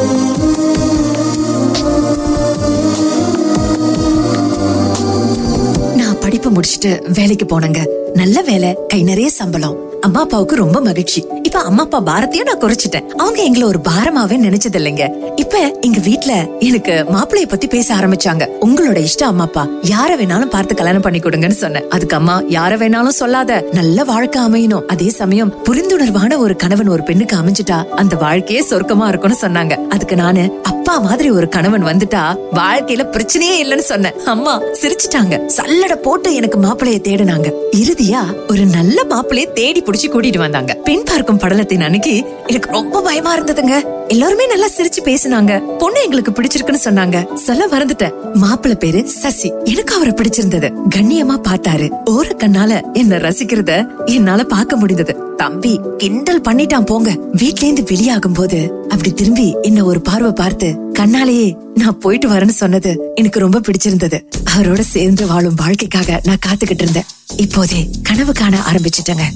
படிப்பு 6.31 6.51
முடிச்சிட்டு 6.51 6.91
வேலைக்கு 7.15 7.47
போனங்க. 7.47 7.87
நல்ல 8.15 8.43
வேலை 8.43 8.77
கை 8.89 9.03
நிறைய 9.03 9.31
சம்பளம். 9.31 9.77
அம்மா 10.01 10.21
அப்பாவுக்கு 10.21 10.57
ரொம்ப 10.57 10.81
மகிழ்ச்சி. 10.81 11.27
இப்ப 11.43 11.59
அம்மா 11.59 11.83
அப்பா 11.83 11.99
பாரத்தையும் 12.01 12.45
நான் 12.45 12.59
குறைச்சிட்டேன். 12.59 13.07
அவங்க 13.07 13.43
எங்களை 13.43 13.69
ஒரு 13.69 13.81
பாரமாவே 13.89 14.37
நினைச்சது 14.45 14.79
இல்லைங்க 14.81 15.05
இப்ப 15.37 15.79
எங்க 15.81 15.99
வீட்ல 15.99 16.49
எனக்கு 16.59 17.05
மாப்பிளைய 17.13 17.49
பத்தி 17.49 17.67
பேச 17.67 17.95
ஆரம்பிச்சாங்க. 17.95 18.47
உங்களோட 18.61 18.97
இஷ்ட 18.97 19.27
அம்மா 19.27 19.45
அப்பா 19.45 19.69
யார 19.83 20.11
வேணாலும் 20.21 20.55
பார்த்து 20.55 20.75
கல்யாணம் 20.75 21.01
பண்ணி 21.01 21.19
கொடுங்கன்னு 21.19 21.61
சொன்னேன். 21.65 21.89
அதுக்கு 21.89 22.17
அம்மா 22.17 22.43
யார 22.43 22.79
வேணாலும் 22.83 23.19
சொல்லாத. 23.23 23.65
நல்ல 23.73 24.05
வாழ்க்கை 24.05 24.43
அமையணும். 24.43 24.87
அதே 24.87 25.09
சமயம் 25.09 25.55
புரிந்துணர்வான 25.65 26.39
ஒரு 26.39 26.57
கணவன் 26.57 26.89
ஒரு 26.89 27.03
பெண்ணுக்கு 27.03 27.37
அமைஞ்சிட்டா 27.37 27.85
அந்த 27.85 28.17
வாழ்க்கையே 28.17 28.65
சொர்க்கமா 28.71 29.09
இருக்கும்னு 29.09 29.41
சொன்னாங்க. 29.41 29.87
அதுக்கு 29.87 30.17
நானு 30.17 30.61
அப்பா 30.91 31.03
மாதிரி 31.03 31.31
ஒரு 31.31 31.49
கணவன் 31.49 31.85
வந்துட்டா 31.85 32.37
வாழ்க்கையில 32.55 33.03
பிரச்சனையே 33.11 33.63
இல்லைன்னு 33.63 33.79
சொன்னேன். 33.79 34.13
அம்மா 34.25 34.63
சிரிச்சிட்டாங்க. 34.63 35.51
சல்லட 35.57 35.95
போட்டு 35.95 36.35
எனக்கு 36.35 36.59
மாப்பிளைய 36.59 36.99
தேடினாங்க. 37.01 37.53
இறுதியா 37.73 38.49
ஒரு 38.49 38.65
நல்ல 38.67 39.05
மாப்பிளைய 39.09 39.53
தேடி 39.53 39.83
புடிச்சு 39.83 40.09
கூட்டிட்டு 40.09 40.39
வந்தாங்க. 40.39 40.75
பெண் 40.75 41.03
பார்க்கும் 41.05 41.39
படலத்தின் 41.39 41.83
அன்னைக்கு 41.83 42.25
எனக்கு 42.47 42.71
ரொம்ப 42.71 43.01
பயமா 43.01 43.39
இருந்ததுங்க. 43.39 43.85
எல்லாருமே 44.09 44.47
நல்லா 44.47 44.67
சிரிச்சு 44.77 45.05
பேசினாங்க. 45.05 45.77
பொண்ணு 45.77 46.03
எங்களுக்கு 46.03 46.31
பிடிச்சிருக்குன்னு 46.31 46.79
சொன்னாங்க. 46.85 47.35
சொல்ல 47.35 47.67
மறந்துட்டேன். 47.67 48.13
மாப்பிள்ள 48.35 48.75
பேரு 48.75 49.09
சசி. 49.09 49.53
எனக்கு 49.65 49.95
அவரை 49.95 50.13
பிடிச்சிருந்தது. 50.13 50.73
கண்ணியமா 50.95 51.41
பார்த்தாரு. 51.49 51.91
ஓர 52.11 52.31
கண்ணால 52.37 52.93
என்ன 52.93 53.17
ரசிக்கிறத 53.17 53.87
என்னால 54.05 54.45
பாக்க 54.45 54.77
முடிந்தது. 54.77 55.29
தம்பி 55.41 55.73
கிண்டல் 55.97 56.45
பண்ணிட்டான் 56.49 56.87
போங்க. 56.91 57.11
வீட்ல 57.33 57.65
இருந்து 57.67 57.83
வெளியாகும் 57.91 58.33
போது 58.33 58.59
அப்படி 58.89 59.11
திரும்பி 59.13 59.47
என்ன 59.63 59.85
ஒரு 59.85 60.01
பார்வை 60.01 60.33
பார்த்து 60.33 60.69
கண்ணாலேயே 60.99 61.49
நான் 61.75 61.99
போயிட்டு 61.99 62.27
வரேன்னு 62.31 62.55
சொன்னது 62.63 62.91
எனக்கு 63.15 63.39
ரொம்ப 63.45 63.61
பிடிச்சிருந்தது. 63.61 64.19
அவரோட 64.55 64.83
சேர்ந்து 64.95 65.27
வாழும் 65.27 65.57
வாழ்க்கைக்காக 65.63 66.21
நான் 66.25 66.43
காத்துக்கிட்டு 66.47 66.85
இருந்தேன். 66.87 67.09
இப்போதே 67.37 67.81
கனவு 68.03 68.33
காண 68.33 68.59
ஆரம்பிச்சிட்டேங்க. 68.71 69.27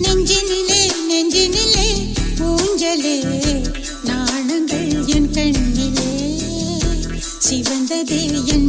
சிவந்ததே 7.46 8.20
என் 8.54 8.68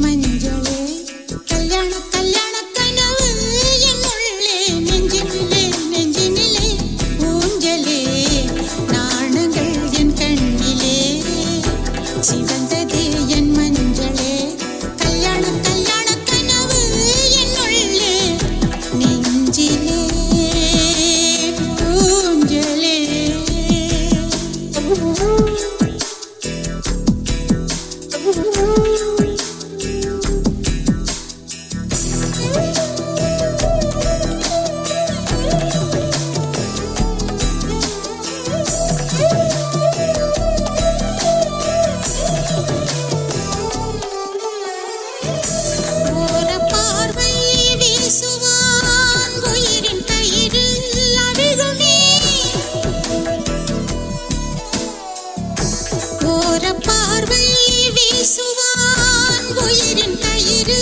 ஓர 56.26 56.74
பார்வை 56.86 57.46
வீசுவான். 57.96 59.48
உயிரின் 59.64 60.18
கயிறு 60.20 60.82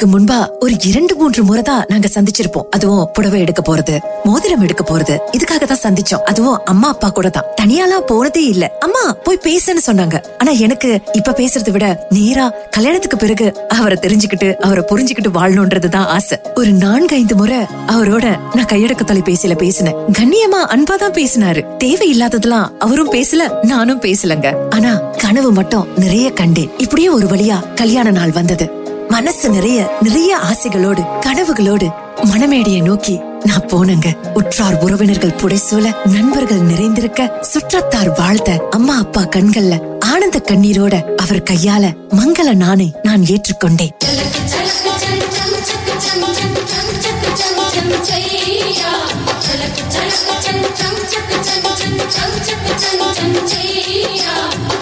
திருமணத்திற்கு 0.00 0.08
முன்பா 0.12 0.58
ஒரு 0.60 0.74
இரண்டு 0.90 1.14
மூன்று 1.16 1.44
முறை 1.44 1.62
தான் 1.62 1.84
நாங்க 1.88 2.08
சந்திச்சிருப்போம். 2.14 2.66
அதுவும் 2.70 3.08
புடவை 3.12 3.40
எடுக்க 3.40 3.60
போறது 3.68 3.94
மோதிரம் 4.24 4.60
எடுக்க 4.60 4.82
போறது. 4.90 5.14
இதுக்காக 5.36 5.64
தான் 5.70 5.82
சந்திச்சோம். 5.86 6.22
அதுவும் 6.24 6.58
அம்மா 6.64 6.88
அப்பா 6.88 7.08
கூட 7.08 7.28
தான். 7.28 7.44
தனியாலாம் 7.62 8.06
போனதே 8.06 8.44
இல்ல. 8.44 8.64
அம்மா 8.80 9.02
போய் 9.24 9.40
பேசுன்னு 9.42 9.82
சொன்னாங்க. 9.86 10.16
ஆனா 10.38 10.50
எனக்கு 10.50 11.00
இப்ப 11.12 11.34
பேசுறதை 11.36 11.70
விட 11.70 12.06
நேரா 12.10 12.46
கல்யாணத்துக்கு 12.70 13.16
பிறகு 13.16 13.46
அவரை 13.68 13.98
தெரிஞ்சுக்கிட்டு 14.00 14.54
அவரை 14.56 14.84
புரிஞ்சுக்கிட்டு 14.90 15.32
வாழணும்ன்றதுதான் 15.38 16.08
ஆசை. 16.16 16.38
ஒரு 16.54 16.72
நான்கு 16.84 17.16
ஐந்து 17.16 17.36
முறை 17.36 17.60
அவரோட 17.86 18.26
நான் 18.54 18.70
கையடக்க 18.72 19.04
தொலைபேசியில 19.12 19.56
பேசினேன். 19.56 19.98
கண்ணியமா 20.18 20.62
அன்பா 20.74 20.96
தான் 20.96 21.16
பேசினாரு. 21.20 21.62
தேவையில்லாததெல்லாம் 21.84 22.68
அவரும் 22.78 23.12
பேசல 23.12 23.64
நானும் 23.64 24.00
பேசலங்க. 24.00 24.48
ஆனா 24.70 24.94
கனவு 24.96 25.52
மட்டும் 25.52 25.88
நிறைய 25.96 26.32
கண்டேன். 26.32 26.70
இப்படியே 26.78 27.08
ஒரு 27.08 27.26
வழியா 27.26 27.58
கல்யாண 27.74 28.10
நாள் 28.10 28.36
வந்தது. 28.40 28.78
மனசு 29.10 29.48
நிறைய 29.48 29.98
நிறைய 30.00 30.38
ஆசைகளோடு 30.38 31.02
கனவுகளோடு 31.26 31.86
மணமேடியை 32.22 32.82
நோக்கி 32.82 33.20
நான் 33.44 33.66
போனங்க. 33.66 34.08
உற்றார் 34.34 34.74
உறவினர்கள் 34.74 35.36
புடைசூல 35.42 35.92
நண்பர்கள் 36.04 36.60
நிறைந்திருக்க 36.60 37.38
சுற்றத்தார் 37.40 38.12
வாழ்த்த 38.12 38.66
அம்மா 38.70 38.98
அப்பா 38.98 39.22
கண்கள்ல 39.22 39.76
ஆனந்த 39.98 40.42
கண்ணீரோட 40.50 41.16
அவர் 41.16 41.42
கையால 41.42 41.94
மங்கள 42.16 42.54
நானே 42.54 42.92
நான் 43.02 43.20
ஏற்றுக்கொண்டேன். 43.20 43.94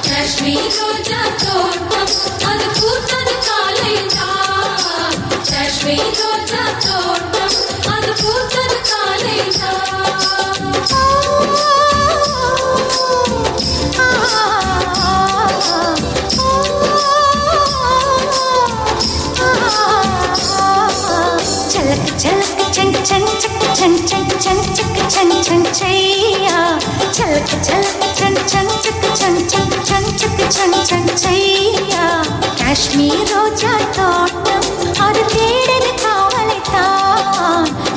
காஷ்மீர் 0.08 0.68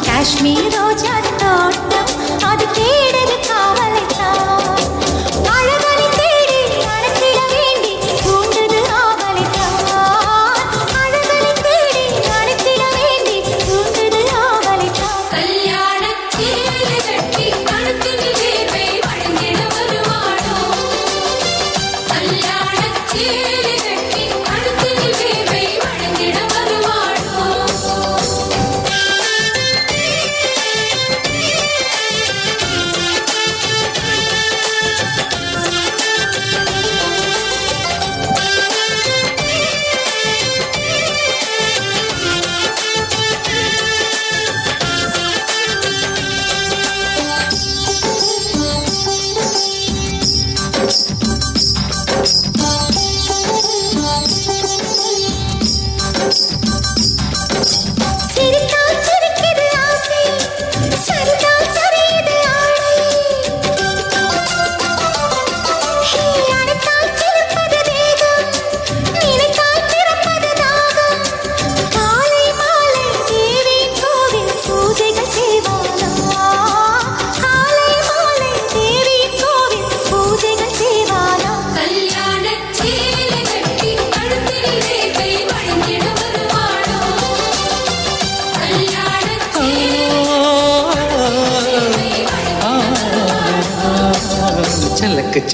کشمیر 0.04 0.82
و 0.82 0.94
جنات 0.94 1.76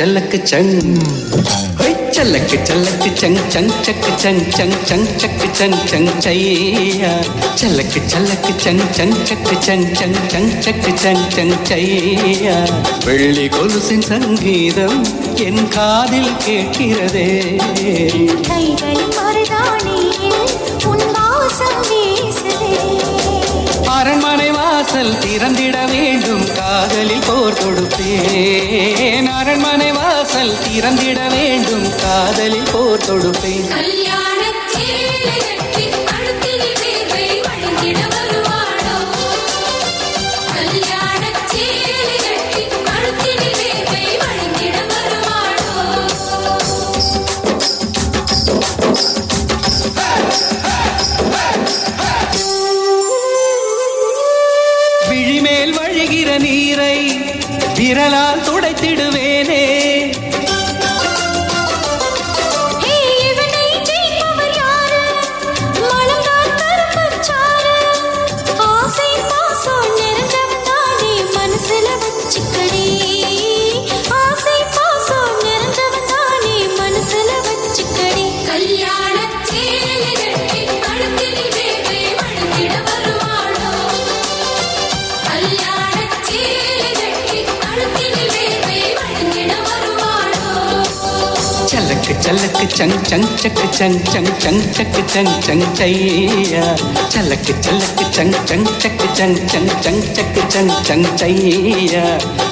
சல்லக்கு 0.08 0.40
சங். 0.50 0.70
சல்லக்கு 2.16 2.58
சல்லக்கு 2.68 3.10
சங் 3.22 3.40
சங் 3.54 3.72
சக்கு 3.86 4.12
சங் 4.24 4.40
சங் 4.58 4.76
சங் 4.90 5.08
சக்கு 5.22 5.48
சங் 5.60 5.76
சங் 5.92 6.08
சையா 6.26 7.12
சல்லக்கு 7.56 8.02
சல்லக்கு 8.12 8.54
சங் 8.66 8.82
சங் 8.98 9.14
சக்கு 9.30 9.56
சங் 9.68 9.86
சங் 10.00 10.16
சங் 10.34 10.48
சக்கு 10.66 10.94
சங் 11.04 11.26
சங் 11.36 11.54
சையா 11.70 12.56
வெள்ளி 13.06 13.48
கொலுசின் 13.48 14.02
சங்கீதம் 14.02 15.04
என் 15.48 15.68
காதில் 15.68 16.34
கேட்கிறதே. 16.46 17.30
அரண்மனை 23.98 24.37
வாசல் 24.88 25.18
திறந்திட 25.18 25.78
வேண்டும் 25.86 26.44
காதலில் 26.54 27.24
போர் 27.28 27.54
தொடுப்பேன். 27.54 29.28
அரண்மனை 29.40 29.92
வாசல் 29.92 30.54
திறந்திட 30.64 31.28
வேண்டும் 31.28 31.88
காதலில் 32.02 32.72
போர் 32.72 33.06
தொடுப்பேன். 33.08 33.68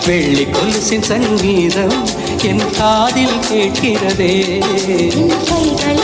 வெள்ளி 0.06 0.44
கொலுசின் 0.44 1.02
சங்கீதம் 1.02 2.08
என் 2.44 2.72
காதில் 2.72 3.40
கேட்கிறதே. 3.52 4.60
கைகள் 5.50 6.04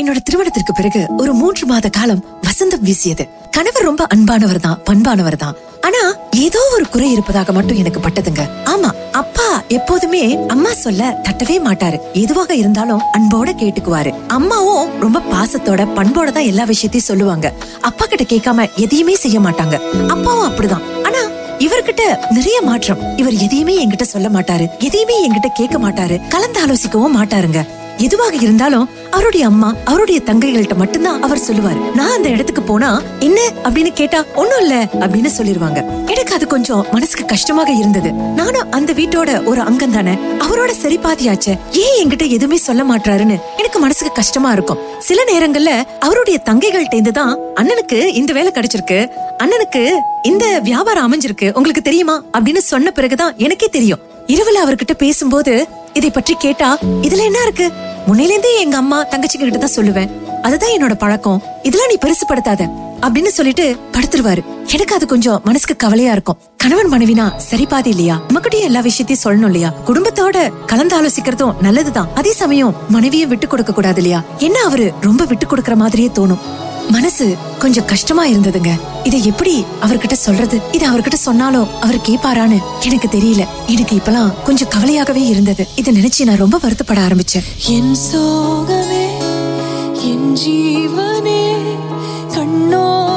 என்னோட 0.00 0.18
திருமணத்திற்கு 0.22 0.72
பிறகு 0.72 1.06
ஒரு 1.18 1.32
மூன்று 1.32 1.66
மாத 1.66 1.88
காலம் 1.88 2.24
வசந்தம் 2.42 2.80
வீசியது. 2.80 3.24
கணவர் 3.50 3.82
ரொம்ப 3.82 4.06
அன்பானவர் 4.14 4.60
தான் 4.60 4.78
பண்பானவர் 4.90 5.36
தான் 5.36 5.56
ஆனா 5.80 6.02
ஏதோ 6.36 6.58
ஒரு 6.74 6.88
குறை 6.88 7.12
இருப்பதாக 7.12 7.52
மட்டும் 7.52 7.76
எனக்கு 7.76 8.00
பட்டதுங்க. 8.00 8.48
ஆமா 8.64 8.90
அப்பா 9.12 9.62
எப்போதுமே 9.68 10.46
அம்மா 10.46 10.72
சொல்ல 10.72 11.20
தட்டவே 11.22 11.60
மாட்டாரு. 11.64 11.98
எதுவாக 12.12 12.54
இருந்தாலும் 12.54 13.00
அன்போட 13.12 13.48
கேட்டுக்குவாரு. 13.52 14.14
அம்மாவும் 14.26 15.00
ரொம்ப 15.00 15.18
பாசத்தோட 15.18 15.86
பண்போட 15.96 16.32
தான் 16.32 16.44
எல்லா 16.44 16.64
விஷயத்தையும் 16.64 17.08
சொல்லுவாங்க. 17.08 17.52
அப்பா 17.80 18.06
கிட்ட 18.06 18.36
கேட்காம 18.36 18.76
எதையுமே 18.76 19.14
செய்ய 19.14 19.40
மாட்டாங்க. 19.40 19.78
அப்பாவும் 20.06 20.50
அப்படிதான். 20.50 20.82
ஆனா 21.02 21.18
இவர்கிட்ட 21.58 22.18
நிறைய 22.30 22.60
மாற்றம். 22.62 23.16
இவர் 23.16 23.32
எதையுமே 23.32 23.86
என்கிட்ட 23.86 24.02
சொல்ல 24.02 24.28
மாட்டாரு. 24.28 24.68
எதையுமே 24.78 25.28
என்கிட்ட 25.28 25.48
கேட்க 25.54 25.78
மாட்டாரு. 25.78 26.28
கலந்து 26.28 26.60
ஆலோசிக்கவும் 26.66 27.16
மாட்டாருங்க. 27.16 27.66
எதுவாக 28.00 28.34
இருந்தாலும் 28.34 28.88
அவருடைய 29.10 29.46
அம்மா 29.46 29.74
அவருடைய 29.84 30.20
தங்கைகள்கிட்ட 30.24 30.76
மட்டும்தான் 30.76 31.22
அவர் 31.22 31.38
சொல்லுவாரு. 31.38 31.94
நான் 31.94 32.12
அந்த 32.12 32.28
இடத்துக்கு 32.28 32.62
போனா 32.62 33.02
என்ன? 33.18 33.40
அப்படின்னு 33.64 33.92
கேட்டா 33.92 34.24
ஒண்ணும் 34.34 34.60
இல்ல 34.60 34.88
அப்படின்னு 34.92 35.28
சொல்லிருவாங்க. 35.38 36.06
எனக்கு 36.06 36.34
அது 36.34 36.46
கொஞ்சம் 36.46 36.86
மனசுக்கு 36.92 37.24
கஷ்டமாக 37.24 37.72
இருந்தது. 37.72 38.12
நானும் 38.12 38.72
அந்த 38.72 38.92
வீட்டோட 38.92 39.44
ஒரு 39.44 39.60
அங்கம் 39.60 39.90
தானே. 39.90 40.12
அவரோட 40.38 40.70
சரி 40.70 40.98
பாதியாச்சே 40.98 41.58
ஏன் 41.72 42.08
என்கிட்ட 42.08 42.28
எதுவுமே 42.28 42.56
சொல்ல 42.56 42.82
மாட்டாருன்னு 42.82 43.38
எனக்கு 43.56 43.78
மனசுக்கு 43.78 44.12
கஷ்டமா 44.12 44.52
இருக்கும். 44.52 44.78
சில 44.98 45.24
நேரங்கள்ல 45.24 45.82
அவருடைய 46.00 46.40
தங்கைகள்ட்ட 46.44 46.92
இருந்து 46.92 47.12
தான் 47.12 47.38
அண்ணனுக்கு 47.54 48.04
இந்த 48.04 48.32
வேலை 48.32 48.52
கிடைச்சிருக்கு. 48.54 49.08
அண்ணனுக்கு 49.38 49.90
இந்த 50.22 50.58
வியாபாரம் 50.58 51.12
அமைஞ்சிருக்கு. 51.12 51.52
உங்களுக்கு 51.52 51.82
தெரியுமா? 51.82 52.22
அப்படின்னு 52.38 52.58
சொன்ன 52.58 52.90
பிறகுதான் 52.90 53.34
எனக்கே 53.36 53.68
தெரியும். 53.68 54.08
இரவுல 54.26 54.58
அவர்கிட்ட 54.66 54.94
பேசும்போது 54.98 55.66
இதை 55.92 56.10
பற்றி 56.10 56.34
கேட்டா 56.34 56.78
இதுல 56.78 57.18
என்ன 57.18 57.38
இருக்கு? 57.42 57.72
முன்னையிலேருந்தே 58.06 58.58
எங்க 58.58 58.76
அம்மா 58.76 59.04
தங்கச்சிங்க 59.04 59.38
கிட்ட 59.38 59.58
தான் 59.58 59.76
சொல்லுவேன். 59.76 60.10
அதுதான் 60.42 60.70
என்னோட 60.70 60.94
பழக்கம். 60.94 61.42
இதெல்லாம் 61.62 61.90
நீ 61.90 62.10
பெருசுப்படுத்தாத. 62.10 62.68
அப்படின்னு 63.00 63.26
சொல்லிட்டு 63.26 63.76
படுத்துருவாரு. 63.92 64.44
எனக்கு 64.72 64.94
அது 64.94 65.06
கொஞ்சம் 65.06 65.40
மனசுக்கு 65.44 65.76
கவலையா 65.76 66.12
இருக்கும். 66.12 66.38
கணவன் 66.56 66.92
மனைவினா 66.92 67.36
சரி 67.36 67.66
பாதி 67.66 67.90
இல்லையா? 67.90 68.20
நமக்கிட்டயும் 68.28 68.60
எல்லா 68.60 68.80
விஷயத்தையும் 68.80 69.24
சொல்லணும் 69.24 69.44
இல்லையா? 69.44 69.72
குடும்பத்தோட 69.86 70.64
கலந்து 70.66 71.02
ஆலோசிக்கிறதும் 71.02 71.60
நல்லதுதான். 71.60 72.08
அதே 72.14 72.32
சமயம் 72.32 72.76
மனைவியும் 72.88 73.28
விட்டு 73.28 73.46
கொடுக்க 73.46 73.72
கூடாது 73.72 73.96
இல்லையா? 73.96 74.22
என்ன 74.38 74.58
அவரு 74.64 74.92
ரொம்ப 75.00 75.24
விட்டு 75.24 75.46
கொடுக்கற 75.46 75.76
மாதிரியே 75.76 76.10
தோணும். 76.14 76.38
மனசு 76.90 77.36
கொஞ்சம் 77.58 77.84
கஷ்டமா 77.84 78.26
இருந்ததுங்க. 78.26 78.80
இதை 79.04 79.24
எப்படி 79.24 79.64
அவர்கிட்ட 79.82 80.12
சொல்றது? 80.12 80.60
இது 80.72 80.92
அவர்கிட்ட 80.92 81.14
சொன்னாலும் 81.14 81.80
அவர் 81.80 81.96
கேப்பாரான்னு 81.96 82.58
எனக்கு 82.80 83.08
தெரியல. 83.18 83.46
எனக்கு 83.66 83.96
இப்பலாம் 83.96 84.42
கொஞ்சம் 84.44 84.68
கவலையாகவே 84.68 85.22
இருந்தது. 85.28 85.68
இதை 85.76 85.94
நினைச்சு 85.98 86.24
நான் 86.24 86.36
ரொம்ப 86.36 86.58
வருத்தப்பட 86.58 87.00
ஆரம்பிச்சேன். 87.08 87.46
என் 87.66 87.94
சோகமே 88.12 89.06
என் 90.00 90.36
ஜீவனே 90.36 91.42
கண்ணோ 92.34 93.09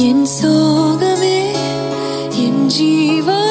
என் 0.00 0.26
சோகமே 0.34 1.38
என் 2.44 2.62
ஜீவனே 2.68 3.49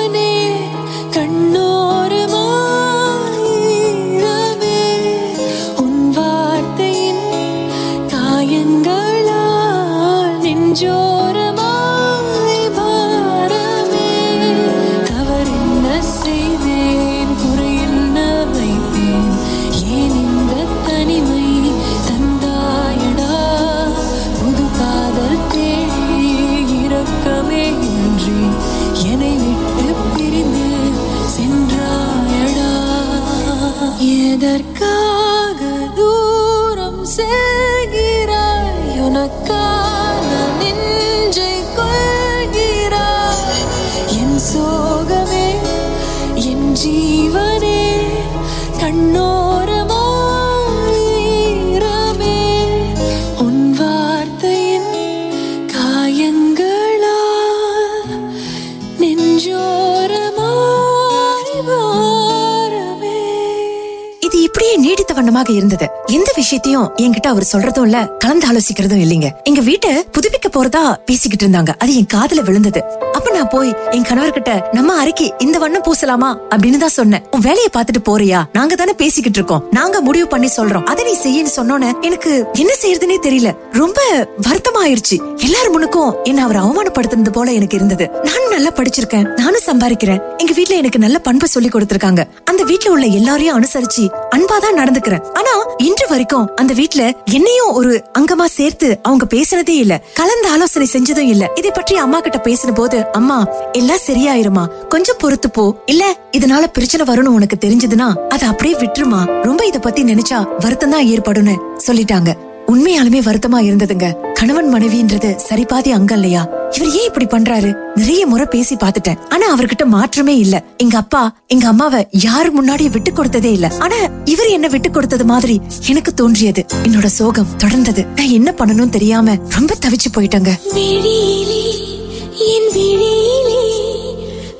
நீடித்த 65.39 65.53
இருந்தது. 65.53 65.89
எந்த 66.05 66.31
விஷயத்தையும் 66.35 66.91
என்கிட்ட 66.95 67.27
அவர் 67.27 67.47
சொல்றதும் 67.53 67.81
இல்ல 67.81 68.07
கலந்து 68.19 68.47
ஆலோசிக்கிறதும் 68.47 69.01
இல்லைங்க. 69.05 69.27
எங்க 69.59 69.71
வீட்டை 69.71 69.95
புதுப்பிக்க 69.95 70.49
போறதா 70.49 70.95
பேசிக்கிட்டு 71.05 71.47
இருந்தாங்க. 71.47 71.69
அது 71.77 71.95
என் 71.95 72.07
காதுல 72.13 72.43
விழுந்தது. 72.43 72.83
அப்ப 73.11 73.31
நான் 73.31 73.47
போய் 73.47 73.75
என் 73.91 74.01
கணவர்கிட்ட 74.01 74.61
நம்ம 74.71 74.97
அறைக்கு 74.97 75.33
இந்த 75.37 75.59
வண்ணம் 75.59 75.81
பூசலாமா? 75.81 76.37
அப்படின்னு 76.49 76.77
தான் 76.77 76.89
சொன்னேன். 76.89 77.23
உன் 77.31 77.39
வேலையை 77.39 77.67
பாத்துட்டு 77.77 78.09
போறியா? 78.09 78.43
நாங்க 78.53 78.75
தானே 78.75 78.93
பேசிக்கிட்டு 78.93 79.37
இருக்கோம். 79.37 79.67
நாங்க 79.71 80.01
முடிவு 80.01 80.27
பண்ணி 80.27 80.49
சொல்றோம். 80.57 80.85
அதை 80.85 81.03
நீ 81.03 81.17
செய்யன்னு 81.23 81.59
சொன்னோன்னு 81.59 81.99
எனக்கு 82.01 82.45
என்ன 82.53 82.73
செய்யறதுனே 82.81 83.17
தெரியல. 83.21 83.57
ரொம்ப 83.71 84.01
வருத்தமாயிருச்சு. 84.47 85.35
எல்லாரும் 85.35 85.73
முன்னுக்கும் 85.73 86.13
என்ன 86.23 86.43
அவர் 86.43 86.55
அவமானப்படுத்தினது 86.55 87.31
போல 87.31 87.51
எனக்கு 87.51 87.75
இருந்தது. 87.75 88.09
நானும் 88.23 88.49
நல்லா 88.49 88.69
படிச்சிருக்கேன். 88.69 89.27
நானும் 89.27 89.61
சம்பாதிக்கிறேன். 89.65 90.21
எங்க 90.37 90.53
வீட்டுல 90.53 90.69
எனக்கு 90.69 90.99
நல்ல 90.99 91.19
பண்பு 91.19 91.47
சொல்லி 91.47 91.69
கொடுத்திருக்காங்க. 91.69 92.23
அந்த 92.43 92.63
வீட்டுல 92.65 92.87
உள்ள 92.87 93.05
எல்லாரையும் 93.05 93.61
அனுசரிச்சு 93.61 94.09
அன்பாதான் 94.35 94.77
நடந்துக்கிறேன். 94.77 95.33
ஆனா 95.33 95.49
இன்று 95.77 96.07
வரைக்கும் 96.07 96.55
அந்த 96.55 96.73
வீட்டுல 96.73 97.11
என்னையும் 97.25 97.71
ஒரு 97.71 98.03
அங்கமா 98.19 98.45
சேர்த்து 98.45 98.99
அவங்க 99.03 99.25
பேச 99.25 99.48
பேசினதே 99.49 99.75
இல்ல. 99.75 100.03
கலந்து 100.13 100.49
ஆலோசனை 100.49 100.87
செஞ்சதும் 100.93 101.27
இல்ல. 101.27 101.51
இதை 101.55 101.71
பற்றி 101.71 101.95
அம்மா 101.95 102.19
கிட்ட 102.19 102.37
பேசின 102.37 102.73
போது 102.73 103.11
அம்மா 103.11 103.47
எல்லாம் 103.71 104.03
சரியாயிருமா? 104.07 104.87
கொஞ்சம் 104.87 105.15
பொறுத்து 105.19 105.49
போ. 105.49 105.83
இல்ல 105.85 106.17
இதனால 106.31 106.67
பிரச்சனை 106.67 107.13
வரும்னு 107.13 107.35
உனக்கு 107.37 107.57
தெரிஞ்சதுன்னா 107.65 108.27
அதை 108.29 108.47
அப்படியே 108.47 108.75
விட்டுருமா? 108.75 109.43
ரொம்ப 109.43 109.65
இத 109.65 109.79
பத்தி 109.79 110.03
நினைச்சா 110.03 110.59
வருத்தம் 110.59 110.89
தான் 110.89 111.05
ஏற்படும்னு 111.05 111.55
சொல்லிட்டாங்க. 111.87 112.33
உண்மையாலுமே 112.69 113.19
வருத்தமா 113.27 113.59
இருந்ததுங்க. 113.67 114.07
கணவன் 114.33 114.73
மனைவின்றது 114.73 115.29
சரிபாதி 115.47 115.89
அங்க 115.89 116.13
இல்லையா 116.13 116.41
இவர் 116.77 116.91
ஏன் 116.91 117.07
இப்படி 117.07 117.25
பண்றாரு? 117.25 117.69
நிறைய 117.95 118.25
முறை 118.25 118.45
பேசி 118.49 118.75
பார்த்துட்டேன். 118.75 119.19
ஆனா 119.29 119.45
அவர்கிட்ட 119.55 119.85
மாற்றமே 119.85 120.37
இல்ல. 120.37 120.55
எங்க 120.77 120.97
அப்பா 120.97 121.21
எங்க 121.47 121.65
அம்மாவை 121.67 122.01
யாரு 122.25 122.49
முன்னாடியும் 122.57 122.95
விட்டு 122.95 123.11
கொடுத்ததே 123.11 123.51
இல்ல. 123.57 123.67
ஆனா 123.79 123.99
இவர் 124.25 124.47
என்ன 124.47 124.67
விட்டு 124.67 124.91
கொடுத்தது 124.91 125.25
மாதிரி 125.25 125.55
எனக்கு 125.87 126.13
தோன்றியது. 126.13 126.65
என்னோட 126.83 127.05
சோகம் 127.19 127.51
தொடர்ந்தது. 127.57 128.03
நான் 128.15 128.35
என்ன 128.39 128.53
பண்ணணும் 128.57 128.93
தெரியாம 128.97 129.37
ரொம்ப 129.49 129.75
தவிச்சு 129.85 130.11
போயிட்டேங்க. 130.15 130.53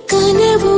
கனவு 0.05 0.68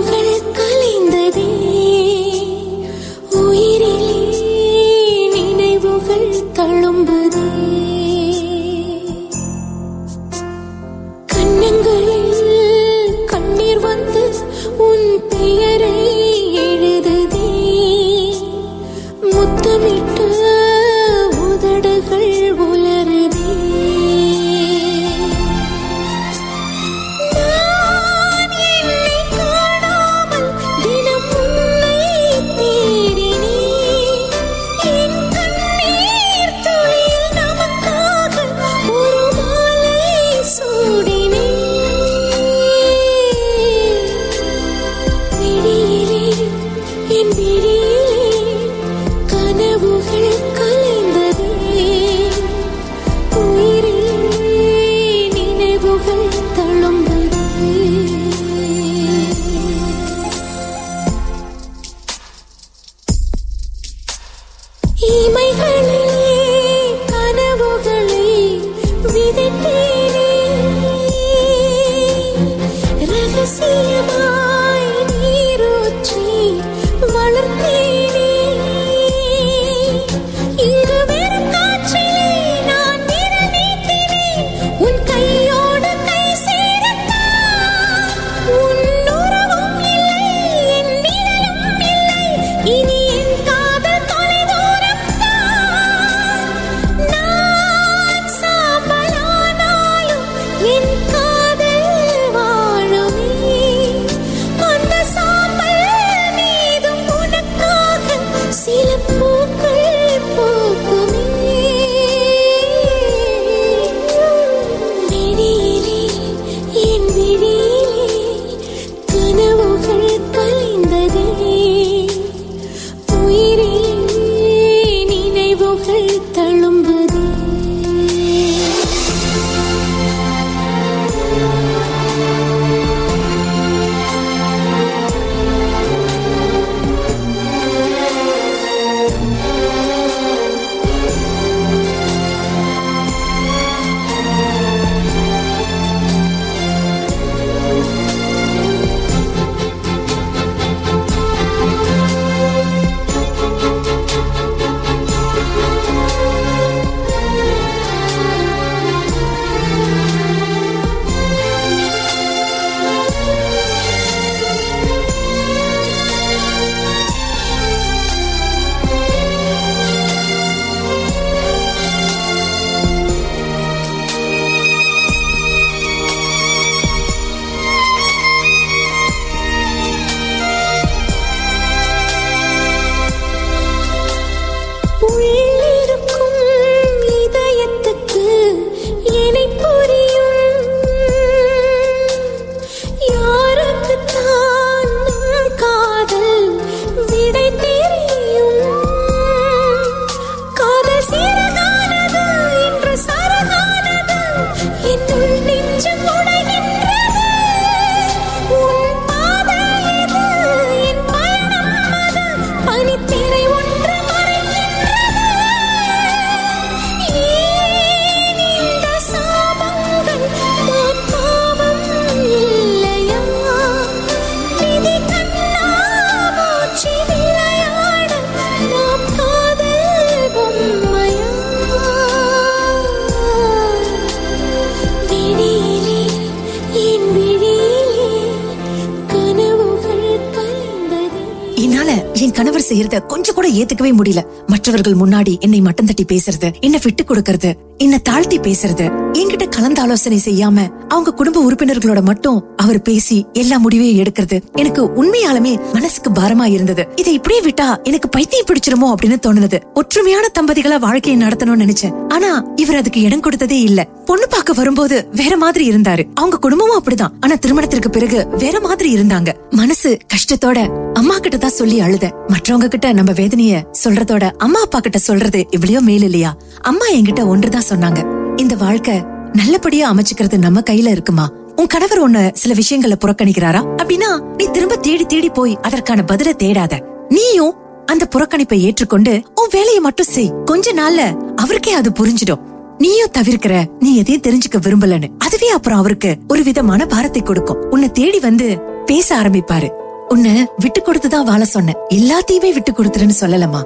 என் 242.32 242.38
கணவர் 242.38 242.65
செய்யறத 242.69 243.05
கொஞ்சம் 243.05 243.36
கூட 243.36 243.47
ஏத்துக்கவே 243.47 243.89
முடியல. 243.99 244.21
மற்றவர்கள் 244.47 244.93
முன்னாடி 244.93 245.39
என்னை 245.39 245.61
மட்டம் 245.61 245.86
தட்டி 245.86 246.05
பேசுறது 246.11 246.53
என்ன 246.59 246.79
விட்டு 246.84 247.03
கொடுக்கறது 247.03 247.49
என்ன 247.77 247.97
தாழ்த்தி 247.97 248.39
பேசுறது. 248.39 249.11
என்கிட்ட 249.14 249.49
கலந்து 249.49 249.82
ஆலோசனை 249.82 250.22
செய்யாம 250.26 250.57
அவங்க 250.88 251.14
குடும்ப 251.14 251.51
உறுப்பினர்களோட 251.51 252.03
மட்டும் 252.03 252.43
அவர் 252.57 252.82
பேசி 252.82 253.26
எல்லா 253.34 253.57
முடிவையும் 253.57 254.05
எடுக்கிறது 254.05 254.41
எனக்கு 254.53 254.86
உண்மையாலுமே 254.86 255.74
மனசுக்கு 255.74 256.09
பாரமா 256.12 256.45
இருந்தது. 256.45 256.88
இதை 256.95 257.14
இப்படியே 257.14 257.41
விட்டா 257.41 257.84
எனக்கு 257.84 258.09
பைத்தியம் 258.09 258.45
பிடிச்சிருமோ 258.45 258.93
அப்படின்னு 258.93 259.18
தோணுனது 259.28 259.59
ஒற்றுமையான 259.74 260.26
தம்பதிகளா 260.39 260.80
வாழ்க்கையை 260.80 261.28
நடத்தணும்னு 261.28 261.66
நினைச்சேன். 261.66 262.07
ஆனா 262.07 262.45
இவர் 262.55 262.76
அதுக்கு 262.76 263.01
இடம் 263.01 263.24
கொடுத்ததே 263.24 263.59
இல்ல. 263.62 263.88
பொண்ணு 264.05 264.28
பார்க்க 264.28 264.53
வரும்போது 264.53 265.07
வேற 265.12 265.38
மாதிரி 265.38 265.72
இருந்தாரு. 265.72 266.05
அவங்க 266.14 266.38
குடும்பமும் 266.38 266.84
அப்படிதான். 266.84 267.12
ஆனா 267.20 267.36
திருமணத்திற்கு 267.36 267.89
பிறகு 267.89 268.28
வேற 268.38 268.59
மாதிரி 268.59 268.95
இருந்தாங்க. 268.95 269.34
மனசு 269.49 269.97
கஷ்டத்தோட 270.14 270.59
அம்மா 270.93 271.18
கிட்ட 271.18 271.38
தான் 271.38 271.49
சொல்லி 271.49 271.80
அழுத. 271.80 272.12
மற்றவங்க 272.28 272.68
கிட்ட 272.68 272.93
நம்ம 272.93 273.12
வேதனைய 273.12 273.64
சொல்றதோட 273.84 274.32
அம்மா 274.38 274.62
அப்பா 274.62 274.80
கிட்ட 274.80 274.97
சொல்றது 274.97 275.45
இவ்வளவு 275.49 275.82
மேல் 275.82 276.03
இல்லையா? 276.03 276.36
அம்மா 276.62 276.86
என்கிட்ட 276.86 277.28
ஒன்றுதான் 277.28 277.70
சொன்னாங்க. 277.70 278.20
இந்த 278.36 278.55
வாழ்க்கை 278.55 279.03
நல்லபடியா 279.34 279.93
அமைச்சுக்கிறது 279.93 280.38
நம்ம 280.38 280.59
கையில 280.59 280.89
இருக்குமா? 280.89 281.29
உன் 281.55 281.67
கணவர் 281.67 281.99
உன்ன 281.99 282.32
சில 282.34 282.53
விஷயங்களை 282.53 282.97
புறக்கணிக்கிறாரா? 282.99 283.63
அப்படின்னா 283.77 284.19
நீ 284.38 284.49
திரும்ப 284.51 284.75
தேடி 284.75 285.05
தேடி 285.05 285.29
போய் 285.29 285.57
அதற்கான 285.61 286.03
பதில 286.07 286.32
தேடாத. 286.43 286.79
நீயும் 287.09 287.55
அந்த 287.86 288.07
புறக்கணிப்பை 288.15 288.59
ஏற்றுக்கொண்டு 288.59 289.21
உன் 289.36 289.49
வேலையை 289.51 289.79
மட்டும் 289.79 290.05
செய். 290.05 290.34
கொஞ்ச 290.45 290.73
நாள்ல 290.73 291.34
அவருக்கே 291.36 291.71
அது 291.71 291.89
புரிஞ்சிடும். 291.89 292.39
நீயும் 292.77 293.11
தவிர்க்கிற 293.17 293.65
நீ 293.79 293.95
எதையும் 293.95 294.21
தெரிஞ்சுக்க 294.21 294.59
விரும்பலன்னு. 294.61 295.09
அதுவே 295.17 295.49
அப்புறம் 295.49 295.77
அவருக்கு 295.77 296.17
ஒரு 296.27 296.43
விதமான 296.43 296.86
பாரத்தை 296.86 297.21
கொடுக்கும். 297.21 297.69
உன்னை 297.69 297.91
தேடி 297.91 298.19
வந்து 298.19 298.59
பேச 298.86 299.17
ஆரம்பிப்பாரு. 299.17 299.69
உன்னை 300.09 300.47
விட்டு 300.57 300.82
கொடுத்துதான் 300.86 301.23
வாழ 301.23 301.45
சொன்ன 301.45 301.75
எல்லாத்தையுமே 301.93 302.53
விட்டு 302.53 302.71
கொடுத்துருன்னு 302.71 303.11
சொல்லலமா 303.19 303.61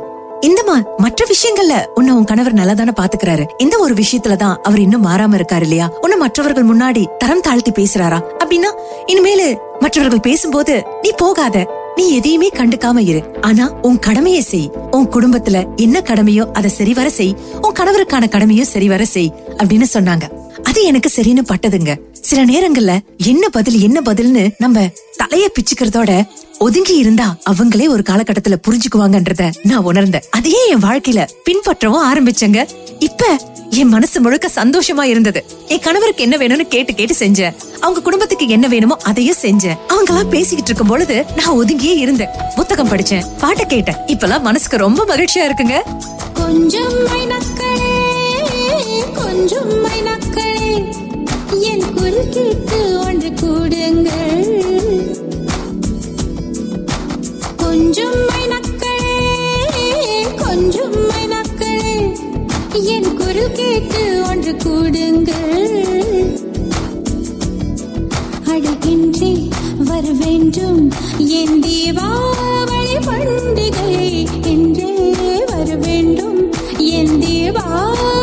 இந்த 0.45 0.63
மா 0.63 0.75
மற்ற 0.97 1.25
விஷயங்கள்ல 1.25 1.75
உன்னை 1.95 2.13
உன் 2.13 2.23
கணவர் 2.23 2.53
நல்லதானே 2.53 2.93
பாத்துக்கிறாரு. 2.95 3.43
இந்த 3.57 3.77
ஒரு 3.77 3.93
விஷயத்துலதான் 3.93 4.55
அவர் 4.55 4.79
இன்னும் 4.79 5.05
மாறாம 5.05 5.35
இருக்காரு 5.35 5.61
இல்லையா? 5.61 5.97
உன்னை 6.01 6.17
மற்றவர்கள் 6.17 6.67
முன்னாடி 6.67 7.03
தரம் 7.17 7.41
தாழ்த்தி 7.41 7.71
பேசுறாரா? 7.71 8.19
அப்படின்னா 8.43 8.71
இனிமேலு 9.07 9.57
மற்றவர்கள் 9.79 10.19
பேசும்போது 10.19 10.83
நீ 11.01 11.09
போகாத. 11.17 11.55
நீ 11.95 12.09
எதையுமே 12.09 12.49
கண்டுக்காம 12.53 12.97
இரு. 12.97 13.23
ஆனா 13.41 13.73
உன் 13.81 13.99
கடமையை 13.99 14.41
செய். 14.41 14.71
உன் 14.91 15.09
குடும்பத்துல 15.09 15.75
என்ன 15.75 15.99
கடமையோ 15.99 16.51
அதை 16.51 16.69
சரிவர 16.69 17.09
செய். 17.09 17.35
உன் 17.61 17.75
கணவருக்கான 17.79 18.29
கடமையோ 18.29 18.61
சரிவர 18.61 19.05
செய் 19.05 19.33
அப்படின்னு 19.57 19.85
சொன்னாங்க. 19.93 20.23
அது 20.63 20.83
எனக்கு 20.83 21.09
சரின்னு 21.15 21.43
பட்டதுங்க. 21.53 21.93
சில 22.21 22.45
நேரங்கள்ல 22.45 22.93
என்ன 23.17 23.49
பதில் 23.49 23.79
என்ன 23.81 24.01
பதில்னு 24.05 24.49
நம்ம 24.57 24.87
தலைய 25.23 25.45
பிச்சுக்கிறதோட 25.55 26.11
ஒதுங்கி 26.65 26.95
இருந்தா 26.97 27.35
அவங்களே 27.49 27.87
ஒரு 27.87 28.03
காலகட்டத்துல 28.09 28.55
புரிஞ்சுக்குவாங்கன்றத 28.67 29.43
நான் 29.63 29.83
உணர்ந்தேன். 29.83 30.23
அதையே 30.29 30.61
என் 30.69 30.83
வாழ்க்கையில 30.83 31.27
பின்பற்றவும் 31.45 32.05
ஆரம்பிச்சேங்க. 32.11 32.59
இப்ப 32.99 33.25
என் 33.69 33.87
மனசு 33.87 34.21
முழுக்க 34.21 34.49
சந்தோஷமா 34.55 35.03
இருந்தது. 35.03 35.45
என் 35.67 35.79
கணவருக்கு 35.79 36.23
என்ன 36.23 36.37
வேணும்னு 36.37 36.67
கேட்டு 36.67 36.93
கேட்டு 36.93 37.15
செஞ்சேன். 37.19 37.55
அவங்க 37.79 38.01
குடும்பத்துக்கு 38.01 38.47
என்ன 38.47 38.67
வேணுமோ 38.67 38.97
அதையும் 39.03 39.41
செஞ்சேன். 39.41 39.77
அவங்க 39.87 40.11
எல்லாம் 40.13 40.29
பேசிக்கிட்டு 40.29 40.65
இருக்கும் 40.65 40.87
பொழுது 40.87 41.17
நான் 41.35 41.55
ஒதுங்கியே 41.57 41.95
இருந்தேன். 42.05 42.33
புத்தகம் 42.55 42.89
படிச்சேன் 42.89 43.25
பாட்டை 43.39 43.65
கேட்டேன். 43.65 43.99
இப்பெல்லாம் 44.07 44.41
மனசுக்கு 44.41 44.77
ரொம்ப 44.77 45.05
மகிழ்ச்சியா 45.07 45.43
இருக்குங்க. 45.45 45.75
கொஞ்சம் 46.33 46.93
கொஞ்சம் 49.13 49.73
என் 51.71 51.85
குறுக்கிட்டு 51.93 52.79
ஒன்று 53.05 53.29
கூடுங்கள். 53.41 54.34
கொஞ்சம் 57.75 58.13
மைனக்களே 58.13 59.17
கொஞ்சம் 60.35 60.93
மைனக்களே 60.93 62.19
என் 62.71 63.13
குரல் 63.13 63.51
கேட்டு 63.51 64.23
ஒன்று 64.27 64.55
கூடுங்கள். 64.55 66.39
அழகின்றே 68.45 69.49
வர 69.77 70.11
வேண்டும். 70.11 70.91
என் 71.17 71.63
தீபாவளி 71.63 72.97
பண்டிகை 73.05 74.25
என்றே 74.41 75.43
வர 75.45 75.75
வேண்டும். 75.75 76.53
என் 76.77 77.21
தீபாவளி 77.21 78.14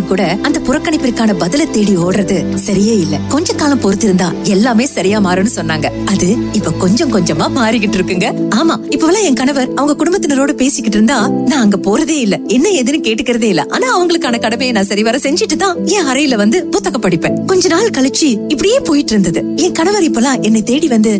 புறக்கணிக்கிறாங்கன்னு 0.00 0.08
கூட 0.08 0.46
அந்த 0.46 0.58
புறக்கணிப்பிற்கான 0.60 1.34
பதில 1.34 1.70
தேடி 1.70 1.96
ஓடுறது 1.96 2.36
சரியே 2.66 2.94
இல்ல. 3.00 3.14
கொஞ்ச 3.28 3.52
காலம் 3.52 3.80
பொறுத்திருந்தா 3.80 4.28
எல்லாமே 4.46 4.86
சரியா 4.86 5.18
மாறும்னு 5.18 5.52
சொன்னாங்க. 5.56 5.86
அது 6.06 6.28
இப்ப 6.52 6.72
கொஞ்சம் 6.78 7.12
கொஞ்சமா 7.12 7.46
மாறிக்கிட்டு 7.58 7.96
இருக்குங்க. 7.98 8.26
ஆமா 8.56 8.74
இப்பவெல்லாம் 8.90 9.22
என் 9.22 9.34
கணவர் 9.34 9.68
அவங்க 9.76 9.94
குடும்பத்தினரோட 9.94 10.52
பேசிக்கிட்டு 10.54 10.96
இருந்தா 10.96 11.18
நான் 11.48 11.60
அங்க 11.60 11.78
போறதே 11.78 12.16
இல்ல. 12.20 12.36
என்ன 12.48 12.68
ஏதுன்னு 12.70 13.00
கேட்டுக்கிறதே 13.06 13.48
இல்ல. 13.48 13.62
ஆனா 13.68 13.86
அவங்களுக்கான 13.96 14.38
கடமையை 14.38 14.72
நான் 14.72 14.84
சரிவர 14.84 15.18
செஞ்சுட்டு 15.18 15.56
தான் 15.56 15.76
என் 15.96 16.06
அறையில 16.06 16.36
வந்து 16.36 16.66
புத்தகம் 16.66 17.02
படிப்பேன். 17.02 17.36
கொஞ்ச 17.46 17.68
நாள் 17.68 17.94
கழிச்சு 17.98 18.28
இப்படியே 18.48 18.80
போயிட்டு 18.80 19.12
இருந்தது. 19.12 19.40
என் 19.56 19.72
கணவர் 19.72 20.06
இப்பெல்லாம் 20.08 20.40
என்னை 20.42 20.62
தேடி 20.62 20.88
வந்து 20.88 21.12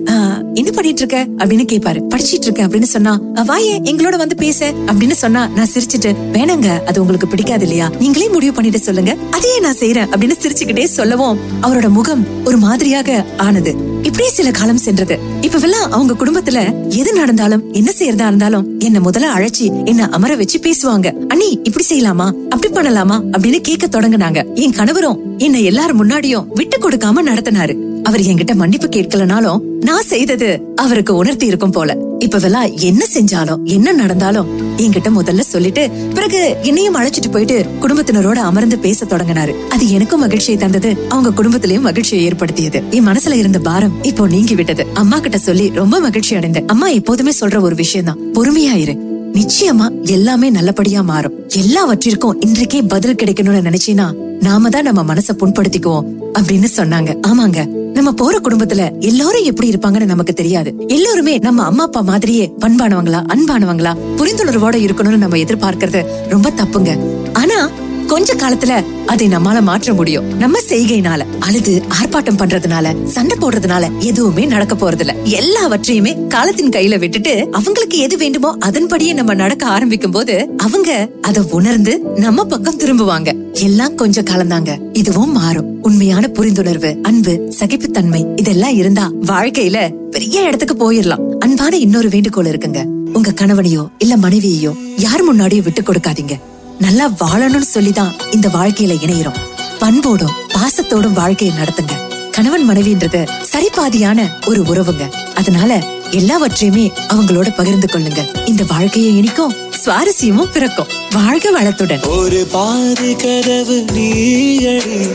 என்ன 0.54 0.70
பண்ணிட்டு 0.70 1.02
இருக்க? 1.02 1.18
அப்படின்னு 1.40 1.64
கேட்பாரு 1.72 2.00
படிச்சிட்டு 2.12 2.46
இருக்கேன் 2.46 2.66
அப்படின்னு 2.66 2.88
சொன்னா 2.88 3.12
வாயே 3.50 3.74
எங்களோட 3.90 4.16
வந்து 4.16 4.36
பேச 4.36 4.58
அப்படின்னு 4.88 5.16
சொன்னா 5.22 5.42
நான் 5.54 5.70
சிரிச்சிட்டு 5.74 6.10
வேணாங்க 6.34 6.68
அது 6.84 7.00
உங்களுக்கு 7.02 7.28
பிடிக்காது 7.28 7.64
இல்லையா? 7.66 7.86
நீங்களே 8.00 8.28
முடிவு 8.28 8.52
பண்ணி 8.52 8.69
பண்ணிட்டு 8.70 8.92
சொல்லுங்க. 8.92 9.16
அதையே 9.30 9.60
நான் 9.60 9.76
செய்யறேன் 9.76 10.12
அப்படின்னு 10.12 10.32
சிரிச்சுக்கிட்டே 10.42 10.84
சொல்லவும் 10.84 11.38
அவரோட 11.62 11.88
முகம் 11.88 12.26
ஒரு 12.44 12.56
மாதிரியாக 12.56 13.24
ஆனது. 13.36 13.74
இப்படியே 14.02 14.30
சில 14.30 14.50
காலம் 14.50 14.76
சென்றது. 14.76 15.18
இப்பவெல்லாம் 15.40 15.88
அவங்க 15.90 16.12
குடும்பத்துல 16.12 16.88
எது 16.88 17.12
நடந்தாலும் 17.12 17.72
என்ன 17.72 17.92
செய்யறதா 17.98 18.26
இருந்தாலும் 18.26 18.78
என்ன 18.78 19.00
முதல்ல 19.00 19.24
அழைச்சி 19.36 19.84
என்ன 19.84 20.08
அமர 20.08 20.36
வச்சு 20.36 20.58
பேசுவாங்க. 20.58 21.26
அண்ணி 21.28 21.60
இப்படி 21.62 21.84
செய்யலாமா? 21.88 22.48
அப்படி 22.48 22.72
பண்ணலாமா? 22.72 23.20
அப்படின்னு 23.30 23.60
கேட்க 23.60 24.00
தொடங்குனாங்க. 24.00 24.54
என் 24.54 24.72
கணவரும் 24.72 25.38
என்ன 25.38 25.60
எல்லாரும் 25.60 26.04
முன்னாடியும் 26.04 26.46
விட்டு 26.48 26.88
கொடுக்காம 26.88 27.12
நடத்தினாரு. 27.24 27.89
அவர் 28.02 28.20
என்கிட்ட 28.20 28.54
மன்னிப்பு 28.54 28.88
கேட்கலனாலும் 28.88 29.60
நான் 29.80 30.02
செய்தது 30.02 30.72
அவருக்கு 30.76 31.16
உணர்த்தி 31.16 31.46
இருக்கும் 31.46 31.70
போல. 31.70 31.96
இப்பவெல்லாம் 32.18 32.80
என்ன 32.80 33.04
செஞ்சாலும் 33.14 33.64
என்ன 33.64 33.92
நடந்தாலும் 33.92 34.78
என்கிட்ட 34.78 35.08
முதல்ல 35.14 35.40
சொல்லிட்டு 35.40 35.90
பிறகு 36.14 36.56
என்னையும் 36.62 36.96
அழைச்சிட்டு 36.96 37.30
போயிட்டு 37.30 37.66
குடும்பத்தினரோட 37.80 38.34
அமர்ந்து 38.34 38.78
பேச 38.78 39.06
தொடங்கினாரு. 39.06 39.54
அது 39.68 39.90
எனக்கும் 39.90 40.20
மகிழ்ச்சியை 40.20 40.60
தந்தது. 40.60 40.96
அவங்க 41.08 41.42
குடும்பத்திலயும் 41.42 41.80
மகிழ்ச்சியை 41.80 42.24
ஏற்படுத்தியது. 42.24 42.82
என் 42.90 43.06
மனசுல 43.06 43.32
இருந்த 43.32 43.58
பாரம் 43.58 44.02
இப்போ 44.02 44.26
நீங்கி 44.26 44.54
விட்டது. 44.54 44.86
அம்மா 44.94 45.18
கிட்ட 45.18 45.38
சொல்லி 45.38 45.70
ரொம்ப 45.74 46.00
மகிழ்ச்சி 46.00 46.34
அடைந்தேன். 46.34 46.66
அம்மா 46.66 46.88
எப்போதுமே 46.88 47.30
சொல்ற 47.40 47.60
ஒரு 47.60 47.74
விஷயம் 47.74 48.04
தான் 48.04 48.18
பொறுமையா 48.34 48.74
இரு. 48.74 49.08
நிச்சயமா 49.32 50.02
எல்லாமே 50.02 50.50
நல்லபடியா 50.50 51.02
மாறும். 51.02 51.32
எல்லாவற்றிற்கும் 51.48 52.40
இன்றைக்கே 52.40 52.82
பதில் 52.82 53.14
கிடைக்கணும்னு 53.14 53.70
நினைச்சீனா 53.70 54.12
நாம 54.40 54.68
தான் 54.68 54.82
நம்ம 54.82 55.14
மனசை 55.14 55.32
புண்படுத்திக்குவோம் 55.38 56.06
அப்படின்னு 56.38 56.66
சொன்னாங்க. 56.76 57.16
ஆமாங்க. 57.28 57.79
நம்ம 58.00 58.14
போற 58.14 58.38
குடும்பத்துல 58.38 59.00
எல்லாரும் 59.00 59.44
எப்படி 59.44 59.70
இருப்பாங்கன்னு 59.70 60.04
நமக்கு 60.04 60.32
தெரியாது. 60.32 60.74
எல்லாருமே 60.88 61.38
நம்ம 61.38 61.64
அம்மா 61.64 61.84
அப்பா 61.84 62.00
மாதிரியே 62.00 62.52
பண்பானவங்களா 62.60 63.20
அன்பானவங்களா 63.32 63.92
புரிந்துணர்வோட 64.16 64.76
இருக்கணும்னு 64.76 65.16
நம்ம 65.16 65.36
எதிர்பார்க்கறது 65.36 66.06
ரொம்ப 66.28 66.50
தப்புங்க. 66.50 66.98
ஆனா 67.32 67.68
கொஞ்ச 68.10 68.34
காலத்துல 68.34 68.84
அதை 69.06 69.28
நம்மால 69.28 69.62
மாற்ற 69.62 69.94
முடியும். 69.94 70.36
நம்ம 70.36 70.58
செய்கையினால 70.68 71.26
அழுது 71.40 71.82
ஆர்ப்பாட்டம் 72.00 72.38
பண்றதுனால 72.38 73.04
சண்டை 73.04 73.36
போடுறதுனால 73.40 73.98
எதுவுமே 73.98 74.44
நடக்க 74.44 74.74
போறதில்ல. 74.74 75.22
எல்லாவற்றையுமே 75.22 76.26
காலத்தின் 76.26 76.68
கையில 76.68 76.98
விட்டுட்டு 76.98 77.48
அவங்களுக்கு 77.52 77.98
எது 77.98 78.16
வேண்டுமோ 78.16 78.56
அதன்படியே 78.58 79.12
நம்ம 79.12 79.34
நடக்க 79.34 79.66
ஆரம்பிக்கும் 79.66 80.10
போது 80.10 80.48
அவங்க 80.56 81.08
அதை 81.20 81.42
உணர்ந்து 81.50 81.98
நம்ம 82.16 82.44
பக்கம் 82.44 82.78
திரும்புவாங்க. 82.78 83.52
எல்லாம் 83.52 83.94
கொஞ்ச 83.94 84.22
காலம்தாங்க. 84.22 84.78
இதுவும் 84.92 85.32
மாறும். 85.32 85.82
உண்மையான 85.82 86.30
புரிந்துணர்வு 86.34 87.02
அன்பு 87.02 87.52
சகிப்புத்தன்மை 87.58 88.26
இதெல்லாம் 88.36 88.74
இருந்தா 88.74 89.10
வாழ்க்கையில 89.26 90.08
பெரிய 90.10 90.42
இடத்துக்கு 90.42 90.92
போயிடலாம் 90.92 91.38
அன்பான 91.38 91.76
இன்னொரு 91.76 92.08
வேண்டுகோள் 92.08 92.46
இருக்குங்க. 92.46 92.84
உங்க 93.12 93.30
கணவனையோ 93.30 93.86
இல்ல 93.98 94.16
மனைவியையோ 94.16 94.72
யார் 94.96 95.34
முன்னாடியும் 95.34 95.62
விட்டு 95.62 95.82
கொடுக்காதீங்க. 95.82 96.40
நல்லா 96.80 97.10
வாழணும்னு 97.10 97.60
சொல்லிதான் 97.60 98.14
இந்த 98.30 98.48
வாழ்க்கையில 98.48 98.94
இணையிறோம். 99.06 99.36
பண்போடும் 99.78 100.30
பாசத்தோடும் 100.48 101.12
வாழ்க்கையை 101.12 101.56
நடத்துங்க. 101.56 101.92
கணவன் 102.30 102.68
மனைவின்றது 102.70 103.28
சரிபாதியான 103.52 104.28
ஒரு 104.46 104.62
உறவுங்க. 104.62 105.10
அதனால 105.34 105.84
எல்லாவற்றையுமே 106.10 106.92
அவங்களோட 107.08 107.54
பகிர்ந்து 107.54 107.88
கொள்ளுங்க. 107.92 108.48
இந்த 108.48 108.64
வாழ்க்கையை 108.68 109.16
இனிக்கும் 109.16 109.54
சுவாரஸ்யமும் 109.84 110.52
பிறக்கும். 110.52 110.86
வாழ்க 111.12 111.60
வளத்துடன். 111.60 112.08
ஒரு 112.08 112.48
பாதி 112.52 113.14
கதவு 113.14 113.84
நீயடி 113.92 115.10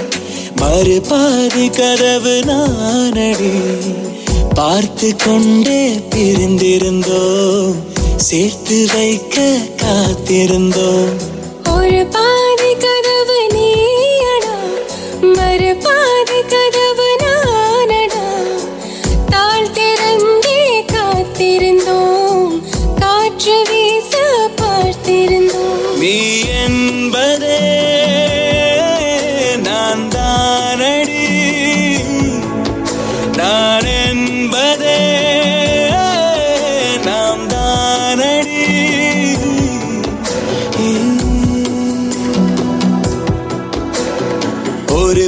மறு 0.55 1.01
பாதி 1.01 1.69
கதவு 1.69 2.41
நானடி. 2.45 3.53
பார்த்து 4.53 5.15
கொண்டே 5.15 6.05
பிரிந்திருந்தோம் 6.09 7.75
சேர்த்து 8.15 8.87
வைக்க 8.93 9.57
காத்திருந்தோம். 9.75 11.33
ஒரு 11.85 12.03
பாதி 12.13 12.34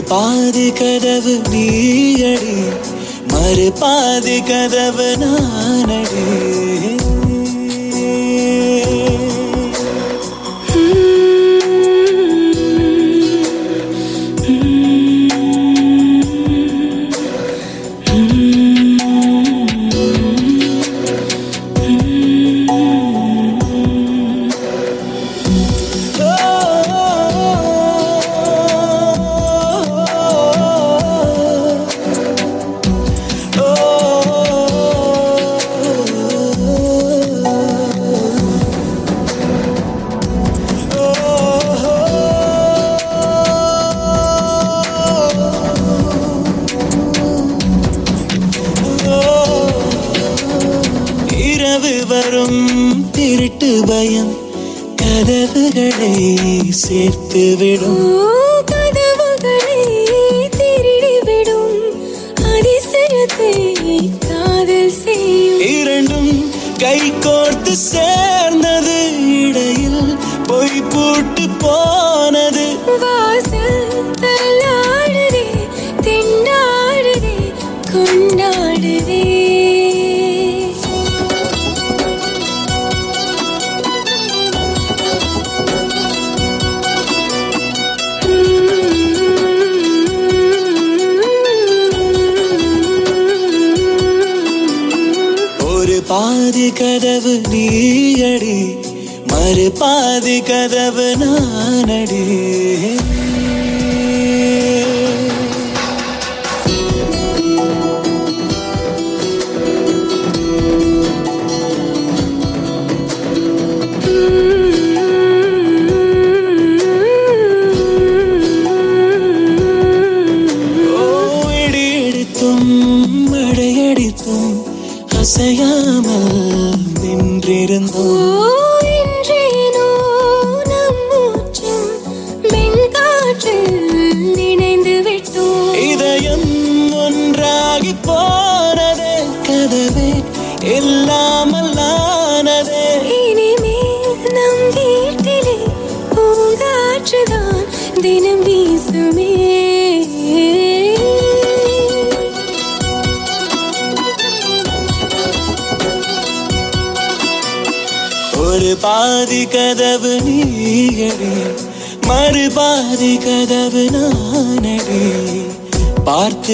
பாதி 0.10 0.68
கதவு 0.72 1.34
நீ 1.52 1.66
அடி 2.30 2.58
மறு 3.34 3.68
பாதி 3.82 4.38
கதவு 4.50 5.10
நானடி. 5.24 6.26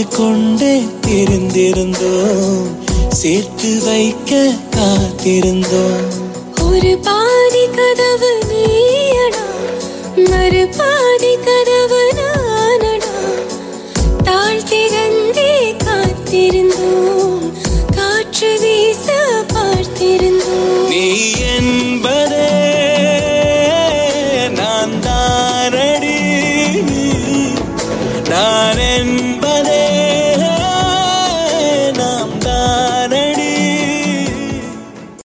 பார்த்து 0.06 0.43